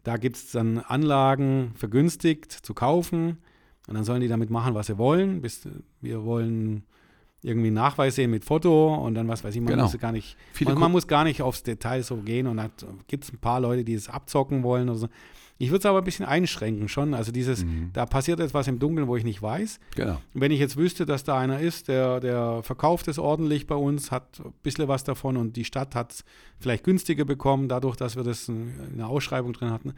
[0.05, 3.39] Da gibt es dann Anlagen vergünstigt zu kaufen
[3.89, 5.41] und dann sollen die damit machen, was sie wollen.
[5.41, 5.69] Bis,
[6.01, 6.85] wir wollen
[7.43, 9.85] irgendwie einen Nachweis sehen mit Foto und dann was weiß ich, man genau.
[9.85, 12.71] muss gar nicht, man, man, muss gar nicht aufs Detail so gehen und dann
[13.07, 15.09] gibt es ein paar Leute, die es abzocken wollen oder so.
[15.57, 17.15] Ich würde es aber ein bisschen einschränken schon.
[17.15, 17.91] Also dieses, mhm.
[17.93, 19.79] da passiert etwas im Dunkeln, wo ich nicht weiß.
[19.95, 20.21] Genau.
[20.35, 23.77] Und wenn ich jetzt wüsste, dass da einer ist, der, der verkauft es ordentlich bei
[23.77, 26.25] uns, hat ein bisschen was davon und die Stadt hat es
[26.59, 29.95] vielleicht günstiger bekommen, dadurch, dass wir das in der Ausschreibung drin hatten.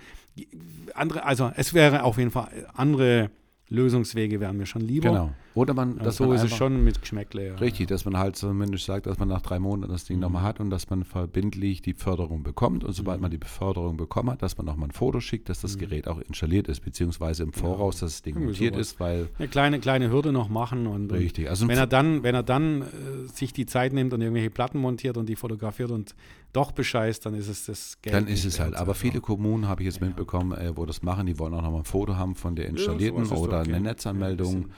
[0.94, 3.30] Andere, also es wäre auf jeden Fall andere
[3.68, 5.08] Lösungswege wären mir schon lieber.
[5.08, 5.30] Genau.
[5.54, 7.46] Oder man, dass so man ist es schon mit Geschmäckle.
[7.48, 7.54] Ja.
[7.56, 10.22] Richtig, dass man halt zumindest sagt, dass man nach drei Monaten das Ding Mhm.
[10.22, 12.84] nochmal hat und dass man verbindlich die Förderung bekommt.
[12.84, 13.22] Und sobald Mhm.
[13.22, 15.80] man die Beförderung bekommen hat, dass man nochmal ein Foto schickt, dass das Mhm.
[15.80, 18.86] Gerät auch installiert ist, beziehungsweise im Voraus, dass das Ding Irgendwie montiert sowas.
[18.92, 21.48] ist, weil Eine kleine, kleine Hürde noch machen und, richtig.
[21.50, 22.84] Also wenn er dann, wenn er dann äh,
[23.32, 26.14] sich die Zeit nimmt und irgendwelche Platten montiert und die fotografiert und
[26.56, 28.14] doch bescheißt, dann ist es das Geld.
[28.14, 28.74] Dann ist es halt.
[28.74, 30.06] Aber viele Kommunen habe ich jetzt Ja.
[30.06, 33.26] mitbekommen, äh, wo das machen, die wollen auch nochmal ein Foto haben von der installierten
[33.26, 33.68] oder okay.
[33.68, 34.54] eine Ja, Netzanmeldung.
[34.56, 34.72] ein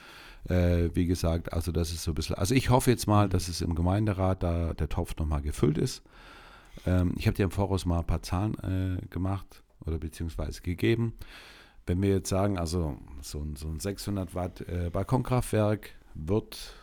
[0.55, 2.35] äh, wie gesagt, also das ist so ein bisschen.
[2.37, 3.13] Also ich hoffe jetzt Mhm.
[3.13, 6.01] mal, dass es im Gemeinderat da der Topf nochmal gefüllt ist.
[6.85, 8.55] Ähm, ich habe dir im Voraus mal ein paar Zahlen
[9.03, 11.13] äh, gemacht oder beziehungsweise gegeben.
[11.85, 16.73] Wenn wir jetzt sagen, also so ein, so ein 600 Watt äh, Balkonkraftwerk wird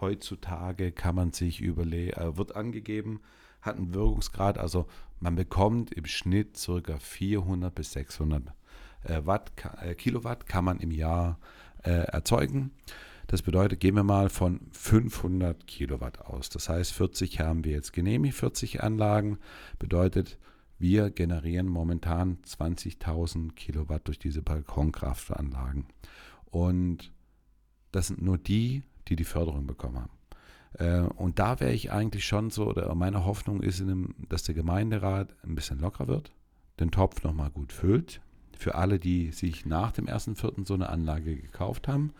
[0.00, 3.20] heutzutage, kann man sich überlegen, äh, wird angegeben,
[3.66, 4.86] hat einen Wirkungsgrad, also
[5.20, 6.98] man bekommt im Schnitt ca.
[6.98, 8.42] 400 bis 600
[9.04, 11.38] äh, Watt, äh, Kilowatt kann man im Jahr
[11.82, 12.72] äh, erzeugen.
[13.26, 16.48] Das bedeutet, gehen wir mal von 500 Kilowatt aus.
[16.48, 19.38] Das heißt, 40 haben wir jetzt genehmigt, 40 Anlagen.
[19.78, 20.38] Bedeutet,
[20.78, 25.86] wir generieren momentan 20.000 Kilowatt durch diese Balkonkraftanlagen.
[26.46, 27.12] Und
[27.90, 30.15] das sind nur die, die die Förderung bekommen haben.
[30.78, 34.42] Äh, Und da wäre ich eigentlich schon so, oder meine Hoffnung ist, in dem, dass
[34.42, 36.32] der Gemeinderat ein bisschen lockerer wird,
[36.80, 38.20] den Topf nochmal gut füllt,
[38.56, 40.66] für alle, die sich nach dem 1.4.
[40.66, 42.12] so eine Anlage gekauft haben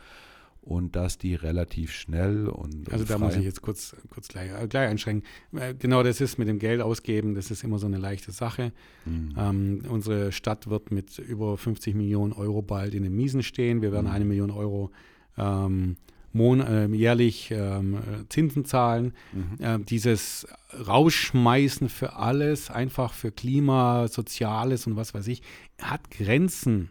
[0.62, 4.50] und dass die relativ schnell und Also und da muss ich jetzt kurz, kurz gleich,
[4.50, 5.26] äh, gleich einschränken.
[5.52, 8.72] Äh, Genau das ist mit dem Geld ausgeben, das ist immer so eine leichte Sache.
[9.04, 9.34] Mhm.
[9.38, 13.80] Ähm, unsere Stadt wird mit über 50 Millionen Euro bald in den Miesen stehen.
[13.80, 14.12] Wir werden Mhm.
[14.12, 14.90] eine Million Euro
[15.38, 15.96] ähm,
[16.36, 19.14] mon ähm, jährlich ähm, äh, Zinsen zahlen.
[19.32, 19.56] Mhm.
[19.60, 20.46] Ähm, dieses
[20.86, 25.42] Rausschmeißen für alles, einfach für Klima, Soziales und was weiß ich,
[25.80, 26.90] hat Grenzen.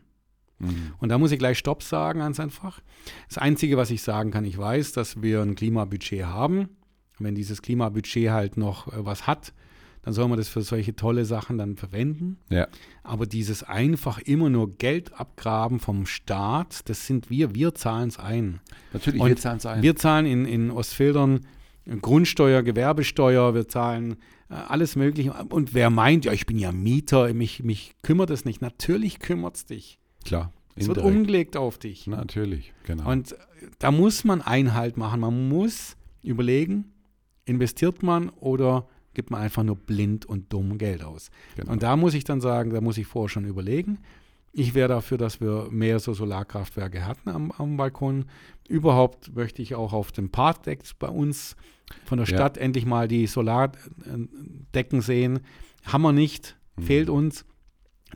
[0.59, 0.93] Mhm.
[0.99, 2.81] Und da muss ich gleich Stopp sagen, ganz einfach.
[3.27, 6.69] Das Einzige, was ich sagen kann, ich weiß, dass wir ein Klimabudget haben.
[7.19, 9.53] Wenn dieses Klimabudget halt noch äh, was hat,
[10.05, 12.37] dann soll man das für solche tolle Sachen dann verwenden.
[12.49, 12.67] Ja.
[13.03, 18.19] Aber dieses einfach immer nur Geld abgraben vom Staat, das sind wir, wir zahlen es
[18.19, 18.59] ein.
[18.93, 19.81] Natürlich, Und wir zahlen es ein.
[19.81, 21.41] Wir zahlen in, in Ostfildern
[22.01, 24.17] Grundsteuer, Gewerbesteuer, wir zahlen
[24.49, 25.33] äh, alles Mögliche.
[25.49, 28.61] Und wer meint, ja, ich bin ja Mieter, mich, mich kümmert es nicht.
[28.61, 29.99] Natürlich kümmert es dich.
[30.23, 32.05] Klar, Es wird umgelegt auf dich.
[32.05, 33.09] Natürlich, genau.
[33.09, 33.35] Und äh,
[33.79, 35.19] da muss man Einhalt machen.
[35.19, 36.93] Man muss überlegen,
[37.45, 41.31] investiert man oder gibt man einfach nur blind und dumm Geld aus.
[41.55, 41.71] genau.
[41.71, 43.97] Und da muss ich dann sagen, da muss ich vorher schon überlegen.
[44.57, 48.25] Ich wäre dafür, dass wir mehr so Solarkraftwerke hatten am, am Balkon.
[48.69, 51.55] Überhaupt möchte ich auch auf dem Parkdeck bei uns
[52.05, 52.35] von der Ja.
[52.37, 55.39] Stadt endlich mal die Solardecken sehen.
[55.83, 56.81] Haben wir nicht, Mhm.
[56.83, 57.45] fehlt uns.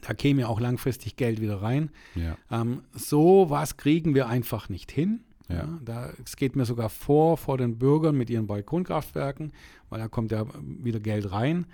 [0.01, 1.91] Da käme ja auch langfristig Geld wieder rein.
[2.15, 2.37] ja.
[2.51, 5.21] Ähm, so was kriegen wir einfach nicht hin.
[5.49, 5.67] Ja.
[5.83, 9.51] Da, es geht mir sogar vor, vor den Bürgern mit ihren Balkonkraftwerken,
[9.89, 11.65] weil da kommt ja wieder Geld rein.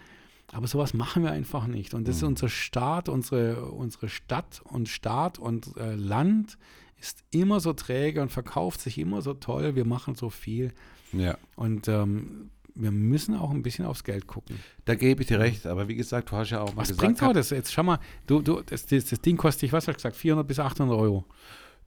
[0.54, 1.94] Aber sowas machen wir einfach nicht.
[1.94, 2.30] Und das ist Mhm.
[2.30, 6.58] unser Staat, unsere, unsere Stadt und Staat und äh, Land
[7.00, 9.76] ist immer so träge und verkauft sich immer so toll.
[9.76, 10.72] Wir machen so viel.
[11.12, 11.38] ja.
[11.56, 14.58] Und ähm, wir müssen auch ein bisschen aufs Geld gucken.
[14.84, 17.18] Da gebe ich dir recht, aber wie gesagt, du hast ja auch mal Was gesagt,
[17.20, 17.72] bringt das jetzt?
[17.72, 20.46] Schau mal, du, du, das, das, das Ding kostet dich, was hast du gesagt, 400
[20.46, 21.24] bis 800 Euro.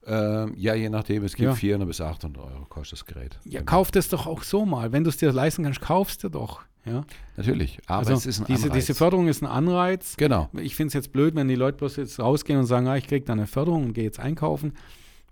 [0.07, 1.55] Ähm, ja, je nachdem, es gibt Ja.
[1.55, 3.39] 400 bis 800 Euro kostet das Gerät.
[3.45, 3.71] Ja, Genau.
[3.71, 4.93] kauf das doch auch so mal.
[4.93, 6.63] Wenn du es dir leisten kannst, kaufst du doch.
[6.87, 7.05] Ja?
[7.37, 8.87] Natürlich, aber also es ist ein diese, Anreiz.
[8.87, 10.17] diese Förderung ist ein Anreiz.
[10.17, 10.49] Genau.
[10.55, 13.07] Ich finde es jetzt blöd, wenn die Leute bloß jetzt rausgehen und sagen, ah, ich
[13.07, 14.73] kriege da eine Förderung und gehe jetzt einkaufen.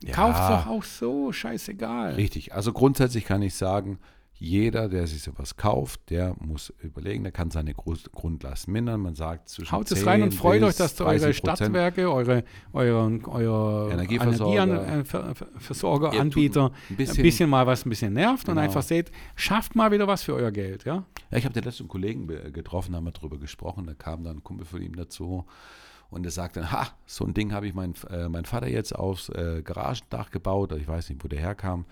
[0.05, 0.65] Ja.
[0.65, 2.15] doch auch so, scheißegal.
[2.15, 2.53] Richtig.
[2.55, 3.99] Also grundsätzlich kann ich sagen,
[4.39, 9.01] jeder, der sich sowas kauft, der muss überlegen, der kann seine Groß Grundlast mindern.
[9.01, 11.33] Man sagt zwischen Haut es 10 rein und freut euch, dass eure 30%.
[11.33, 14.67] Stadtwerke, eure, eure, eure Energieversorger.
[14.67, 18.65] Ihr tut Anbieter ein bisschen, ein bisschen mal was ein bisschen nervt und Genau.
[18.67, 21.05] einfach seht, schafft mal wieder was für euer Geld, ja?
[21.31, 23.87] Ja, ich habe den letzten Kollegen be- getroffen, haben wir darüber gesprochen.
[23.87, 25.45] Da kam dann ein Kumpel von ihm dazu
[26.11, 28.95] und der sagte, dann, ha, so ein Ding habe ich mein, äh, mein Vater jetzt
[28.95, 30.73] aufs äh, Garagendach gebaut.
[30.73, 31.85] Ich weiß nicht, wo der herkam.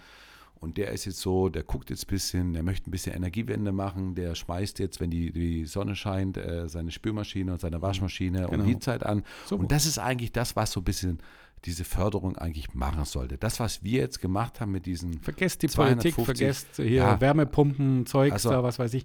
[0.64, 3.70] Und der ist jetzt so, der guckt jetzt ein bisschen, der möchte ein bisschen Energiewende
[3.70, 4.14] machen.
[4.14, 8.62] Der schmeißt jetzt, wenn die, die Sonne scheint, äh, seine Spülmaschine und seine Waschmaschine Genau.
[8.62, 9.24] um die Zeit an.
[9.46, 9.60] Super.
[9.62, 11.18] Und das ist eigentlich das, was so ein bisschen
[11.66, 13.36] diese Förderung eigentlich machen sollte.
[13.36, 17.20] Das, was wir jetzt gemacht haben mit diesen, Vergesst die 250, Politik, vergesst hier ja.
[17.20, 19.04] Wärmepumpen, Zeugs Also, da, was weiß ich.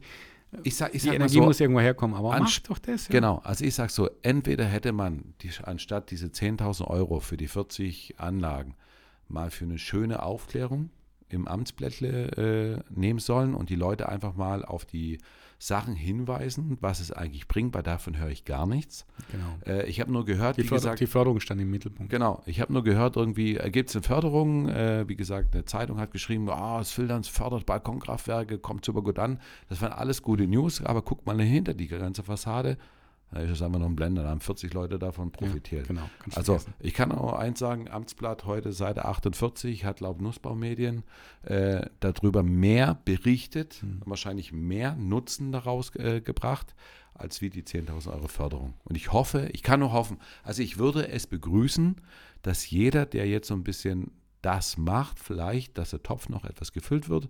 [0.64, 3.08] ich sag, ich Die sag Energie so, muss irgendwo herkommen, aber macht doch das.
[3.10, 3.12] Ja.
[3.12, 7.48] Genau, also ich sage so, entweder hätte man die, anstatt diese 10.000 Euro für die
[7.48, 8.76] 40 Anlagen
[9.28, 10.90] mal für eine schöne Aufklärung
[11.30, 15.20] im Amtsblättle äh, nehmen sollen und die Leute einfach mal auf die
[15.62, 19.06] Sachen hinweisen, was es eigentlich bringt, weil davon höre ich gar nichts.
[19.30, 19.78] Genau.
[19.78, 22.10] Äh, ich habe nur gehört, Die, wie Förder gesagt, die Förderung stand im Mittelpunkt.
[22.10, 24.70] Genau, ich habe nur gehört, irgendwie äh, gibt es eine Förderung.
[24.70, 29.20] Äh, wie gesagt, eine Zeitung hat geschrieben, ah, das Filterns fördert Balkonkraftwerke, kommt super gut
[29.20, 29.40] an.
[29.68, 32.78] Das waren alles gute News, aber guck mal hinter die ganze Fassade.
[33.32, 35.88] Da ist es einfach noch ein Blender, da haben 40 Leute davon profitiert.
[35.88, 36.10] Ja, genau.
[36.36, 36.74] Also vergessen.
[36.80, 41.04] ich kann auch eins sagen, Amtsblatt heute Seite 48 hat laut Nussbaumedien
[41.44, 44.02] äh, darüber mehr berichtet, Hm.
[44.06, 46.74] wahrscheinlich mehr Nutzen daraus äh, gebracht,
[47.14, 48.74] als wie die 10.000 Euro Förderung.
[48.86, 51.98] Und ich hoffe, ich kann nur hoffen, also ich würde es begrüßen,
[52.42, 54.12] dass jeder, der jetzt so ein bisschen
[54.42, 57.30] das macht, vielleicht, dass der Topf noch etwas gefüllt wird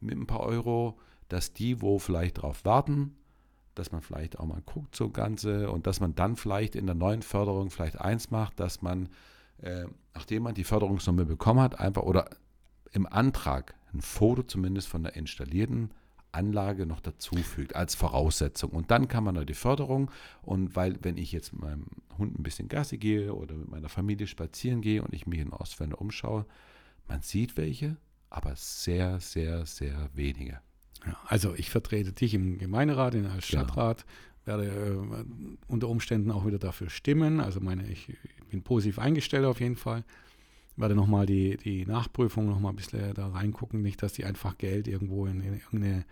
[0.00, 3.14] mit ein paar Euro, dass die, wo vielleicht drauf warten,
[3.78, 6.94] dass man vielleicht auch mal guckt, so Ganze, und dass man dann vielleicht in der
[6.94, 9.08] neuen Förderung vielleicht eins macht, dass man,
[9.62, 12.28] äh, nachdem man die Förderungssumme bekommen hat, einfach oder
[12.92, 15.90] im Antrag ein Foto zumindest von der installierten
[16.32, 18.70] Anlage noch dazufügt als Voraussetzung.
[18.70, 20.10] Und dann kann man noch die Förderung.
[20.42, 21.86] Und weil, wenn ich jetzt mit meinem
[22.18, 25.52] Hund ein bisschen Gassi gehe oder mit meiner Familie spazieren gehe und ich mich in
[25.52, 26.46] Ostwende umschaue,
[27.08, 27.96] man sieht welche,
[28.28, 30.60] aber sehr, sehr, sehr wenige.
[31.06, 33.64] Ja, also ich vertrete dich im Gemeinderat, in- als Genau.
[33.64, 34.04] Stadtrat,
[34.44, 35.24] werde äh,
[35.66, 37.40] unter Umständen auch wieder dafür stimmen.
[37.40, 40.04] Also meine, ich, ich bin positiv eingestellt auf jeden Fall.
[40.76, 44.86] Werde nochmal die, die Nachprüfung nochmal ein bisschen da reingucken, nicht, dass die einfach Geld
[44.86, 46.04] irgendwo in, in irgendeine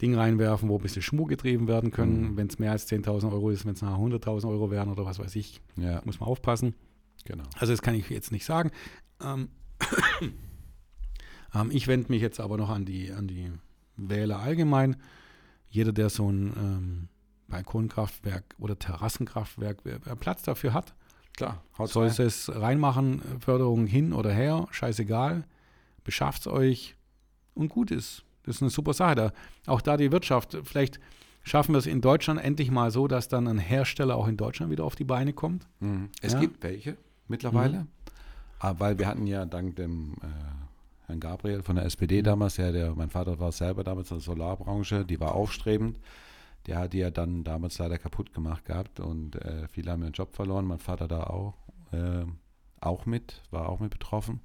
[0.00, 2.30] Ding reinwerfen, wo ein bisschen Schmuck getrieben werden können.
[2.32, 2.36] Mhm.
[2.36, 5.18] Wenn es mehr als 10.000 Euro ist, wenn es nachher 100.000 Euro wären oder was
[5.18, 6.74] weiß ich, Ja, muss man aufpassen.
[7.24, 7.44] genau.
[7.58, 8.70] Also das kann ich jetzt nicht sagen.
[9.22, 9.48] Ähm,
[11.54, 13.50] ähm, ich wende mich jetzt aber noch an die, an die
[13.96, 14.96] Wähler allgemein.
[15.68, 17.08] Jeder, der so ein ähm,
[17.48, 20.94] Balkonkraftwerk oder Terrassenkraftwerk, wer, wer Platz dafür hat,
[21.36, 22.26] Klar, soll rein.
[22.26, 25.44] es reinmachen, Förderung hin oder her, scheißegal,
[26.04, 26.94] beschafft es euch
[27.54, 28.24] und gut ist.
[28.44, 29.14] Das ist eine super Sache.
[29.14, 29.32] Da,
[29.66, 31.00] auch da die Wirtschaft, vielleicht
[31.42, 34.70] schaffen wir es in Deutschland endlich mal so, dass dann ein Hersteller auch in Deutschland
[34.72, 35.66] wieder auf die Beine kommt.
[35.80, 36.10] Mhm.
[36.20, 36.40] Es Ja.
[36.40, 36.96] gibt welche
[37.28, 37.86] mittlerweile,
[38.58, 40.26] aber weil wir hatten ja dank dem äh,
[41.06, 44.24] Herrn Gabriel von der SPD damals, ja, der, mein Vater war selber damals in der
[44.24, 45.98] Solarbranche, die war aufstrebend.
[46.66, 50.12] Der hat die ja dann damals leider kaputt gemacht gehabt und äh, viele haben ihren
[50.12, 50.64] Job verloren.
[50.64, 51.54] Mein Vater da auch,
[51.90, 52.24] äh,
[52.80, 54.40] auch mit, war auch mit betroffen.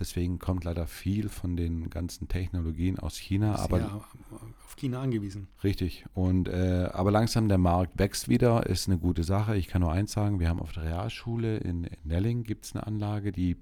[0.00, 5.48] Deswegen kommt leider viel von den ganzen Technologien aus China, aber Sehr auf China angewiesen.
[5.64, 6.04] Richtig.
[6.14, 9.56] Und äh, aber langsam der Markt wächst wieder, ist eine gute Sache.
[9.56, 12.76] Ich kann nur eins sagen, wir haben auf der Realschule in, in Nelling gibt es
[12.76, 13.56] eine Anlage, die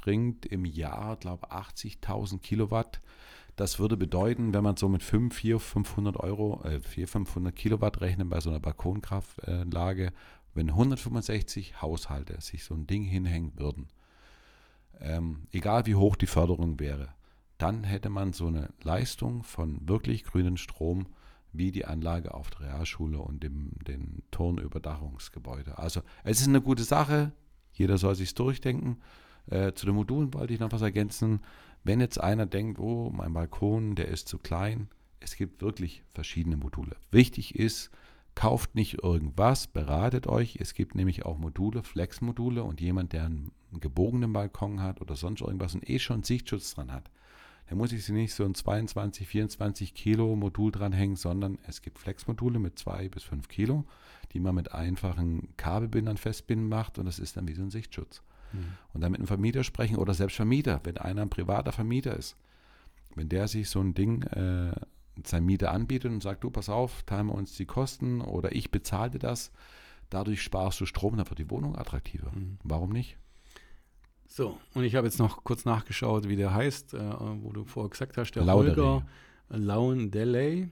[0.00, 3.00] bringt im Jahr, glaube ich, 80.000 Kilowatt.
[3.56, 8.00] Das würde bedeuten, wenn man so mit 5, 4, 500 Euro, äh, 4, 500 Kilowatt
[8.00, 10.12] rechnet bei so einer Balkonkraftanlage,
[10.54, 13.88] wenn 165 Haushalte sich so ein Ding hinhängen würden,
[15.00, 17.08] ähm, egal wie hoch die Förderung wäre,
[17.58, 21.06] dann hätte man so eine Leistung von wirklich grünen Strom
[21.52, 25.78] wie die Anlage auf der Realschule und dem, dem Turnüberdachungsgebäude.
[25.78, 27.32] Also es ist eine gute Sache,
[27.72, 28.98] jeder soll sich durchdenken.
[29.50, 31.40] Äh, zu den Modulen wollte ich noch was ergänzen.
[31.84, 34.88] Wenn jetzt einer denkt, oh, mein Balkon, der ist zu klein,
[35.20, 36.96] es gibt wirklich verschiedene Module.
[37.10, 37.90] Wichtig ist,
[38.34, 40.56] kauft nicht irgendwas, beratet euch.
[40.60, 45.42] Es gibt nämlich auch Module, Flex-Module und jemand, der einen gebogenen Balkon hat oder sonst
[45.42, 47.10] irgendwas und eh schon Sichtschutz dran hat,
[47.68, 51.98] der muss ich sie nicht so ein 22, 24 Kilo Modul dranhängen, sondern es gibt
[51.98, 53.84] Flex-Module mit 2 bis 5 Kilo,
[54.32, 58.22] die man mit einfachen Kabelbindern festbinden macht und das ist dann wie so ein Sichtschutz.
[58.92, 62.36] Und dann mit einem Vermieter sprechen oder selbst Vermieter, wenn einer ein privater Vermieter ist,
[63.14, 64.72] wenn der sich so ein Ding äh,
[65.24, 68.70] sein Mieter anbietet und sagt, du pass auf, teilen wir uns die Kosten oder ich
[68.70, 69.52] bezahle dir das,
[70.08, 72.32] dadurch sparst du Strom, dann wird die Wohnung attraktiver.
[72.62, 73.16] Warum nicht?
[74.26, 76.98] So, und ich habe jetzt noch kurz nachgeschaut, wie der heißt, äh,
[77.42, 78.76] wo du vorher gesagt hast, der Laudery.
[78.76, 79.06] Holger
[79.48, 80.70] Laundeley,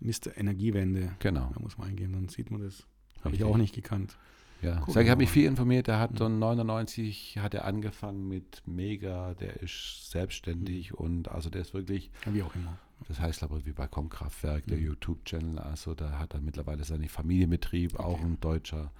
[0.00, 0.36] Mr.
[0.36, 1.14] Energiewende.
[1.20, 1.50] Genau.
[1.54, 2.84] Da muss man eingeben, dann sieht man das.
[3.22, 4.18] Habe ich auch nicht gekannt.
[4.62, 5.88] Ja, sag, ich wir habe mich viel informiert.
[5.88, 11.62] Der hat so 99 hat er angefangen mit Mega, der ist selbstständig und also der
[11.62, 12.78] ist wirklich, wie auch immer.
[13.08, 14.84] das heißt ich wie Balkonkraftwerk, der Mhm.
[14.84, 18.92] YouTube-Channel, also da hat er mittlerweile seine Familienbetrieb, auch ein Deutscher.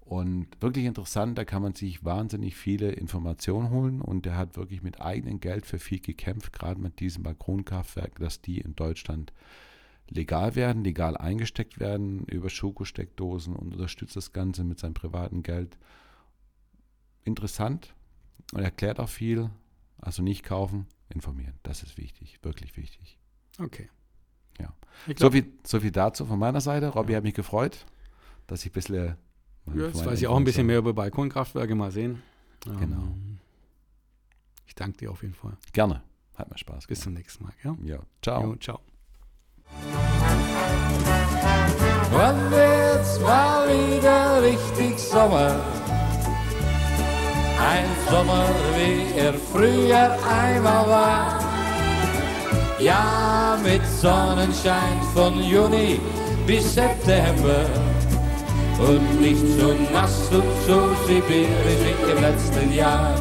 [0.00, 4.82] Und wirklich interessant, da kann man sich wahnsinnig viele Informationen holen und der hat wirklich
[4.82, 9.32] mit eigenem Geld für viel gekämpft, gerade mit diesem Balkonkraftwerk, dass die in Deutschland
[10.10, 15.78] legal werden, legal eingesteckt werden über Schokosteckdosen und unterstützt das Ganze mit seinem privaten Geld.
[17.24, 17.94] Interessant
[18.52, 19.50] und erklärt auch viel.
[19.98, 21.54] Also nicht kaufen, informieren.
[21.62, 23.18] Das ist wichtig, wirklich wichtig.
[23.58, 23.88] Okay.
[24.58, 24.72] Ja.
[25.06, 26.88] Ich So glaub, viel, so viel dazu von meiner Seite.
[26.88, 27.18] Robby Ja.
[27.18, 27.84] hat mich gefreut,
[28.46, 29.04] dass ich ein bisschen.
[29.04, 29.14] ja,
[29.66, 31.74] von jetzt weiß ich auch ein bisschen mehr über Balkonkraftwerke.
[31.74, 32.22] Mal sehen.
[32.64, 33.02] Genau.
[33.02, 33.38] Ähm,
[34.66, 35.56] Ich danke dir auf jeden Fall.
[35.72, 36.02] Gerne.
[36.34, 36.88] Hat mir Spaß gemacht.
[36.88, 37.52] Bis zum nächsten Mal.
[37.62, 37.76] Ja?
[37.84, 37.98] Ja.
[38.22, 38.42] Ciao.
[38.42, 38.80] Jo, ciao.
[42.12, 45.60] Wann wird's mal wieder richtig Sommer?
[47.58, 48.46] Ein Sommer,
[48.76, 51.40] wie er früher einmal war.
[52.78, 56.00] Ja, mit Sonnenschein von Juni
[56.46, 57.66] bis September.
[58.78, 63.14] Und nicht so nass und so sibirisch wie im letzten Jahr.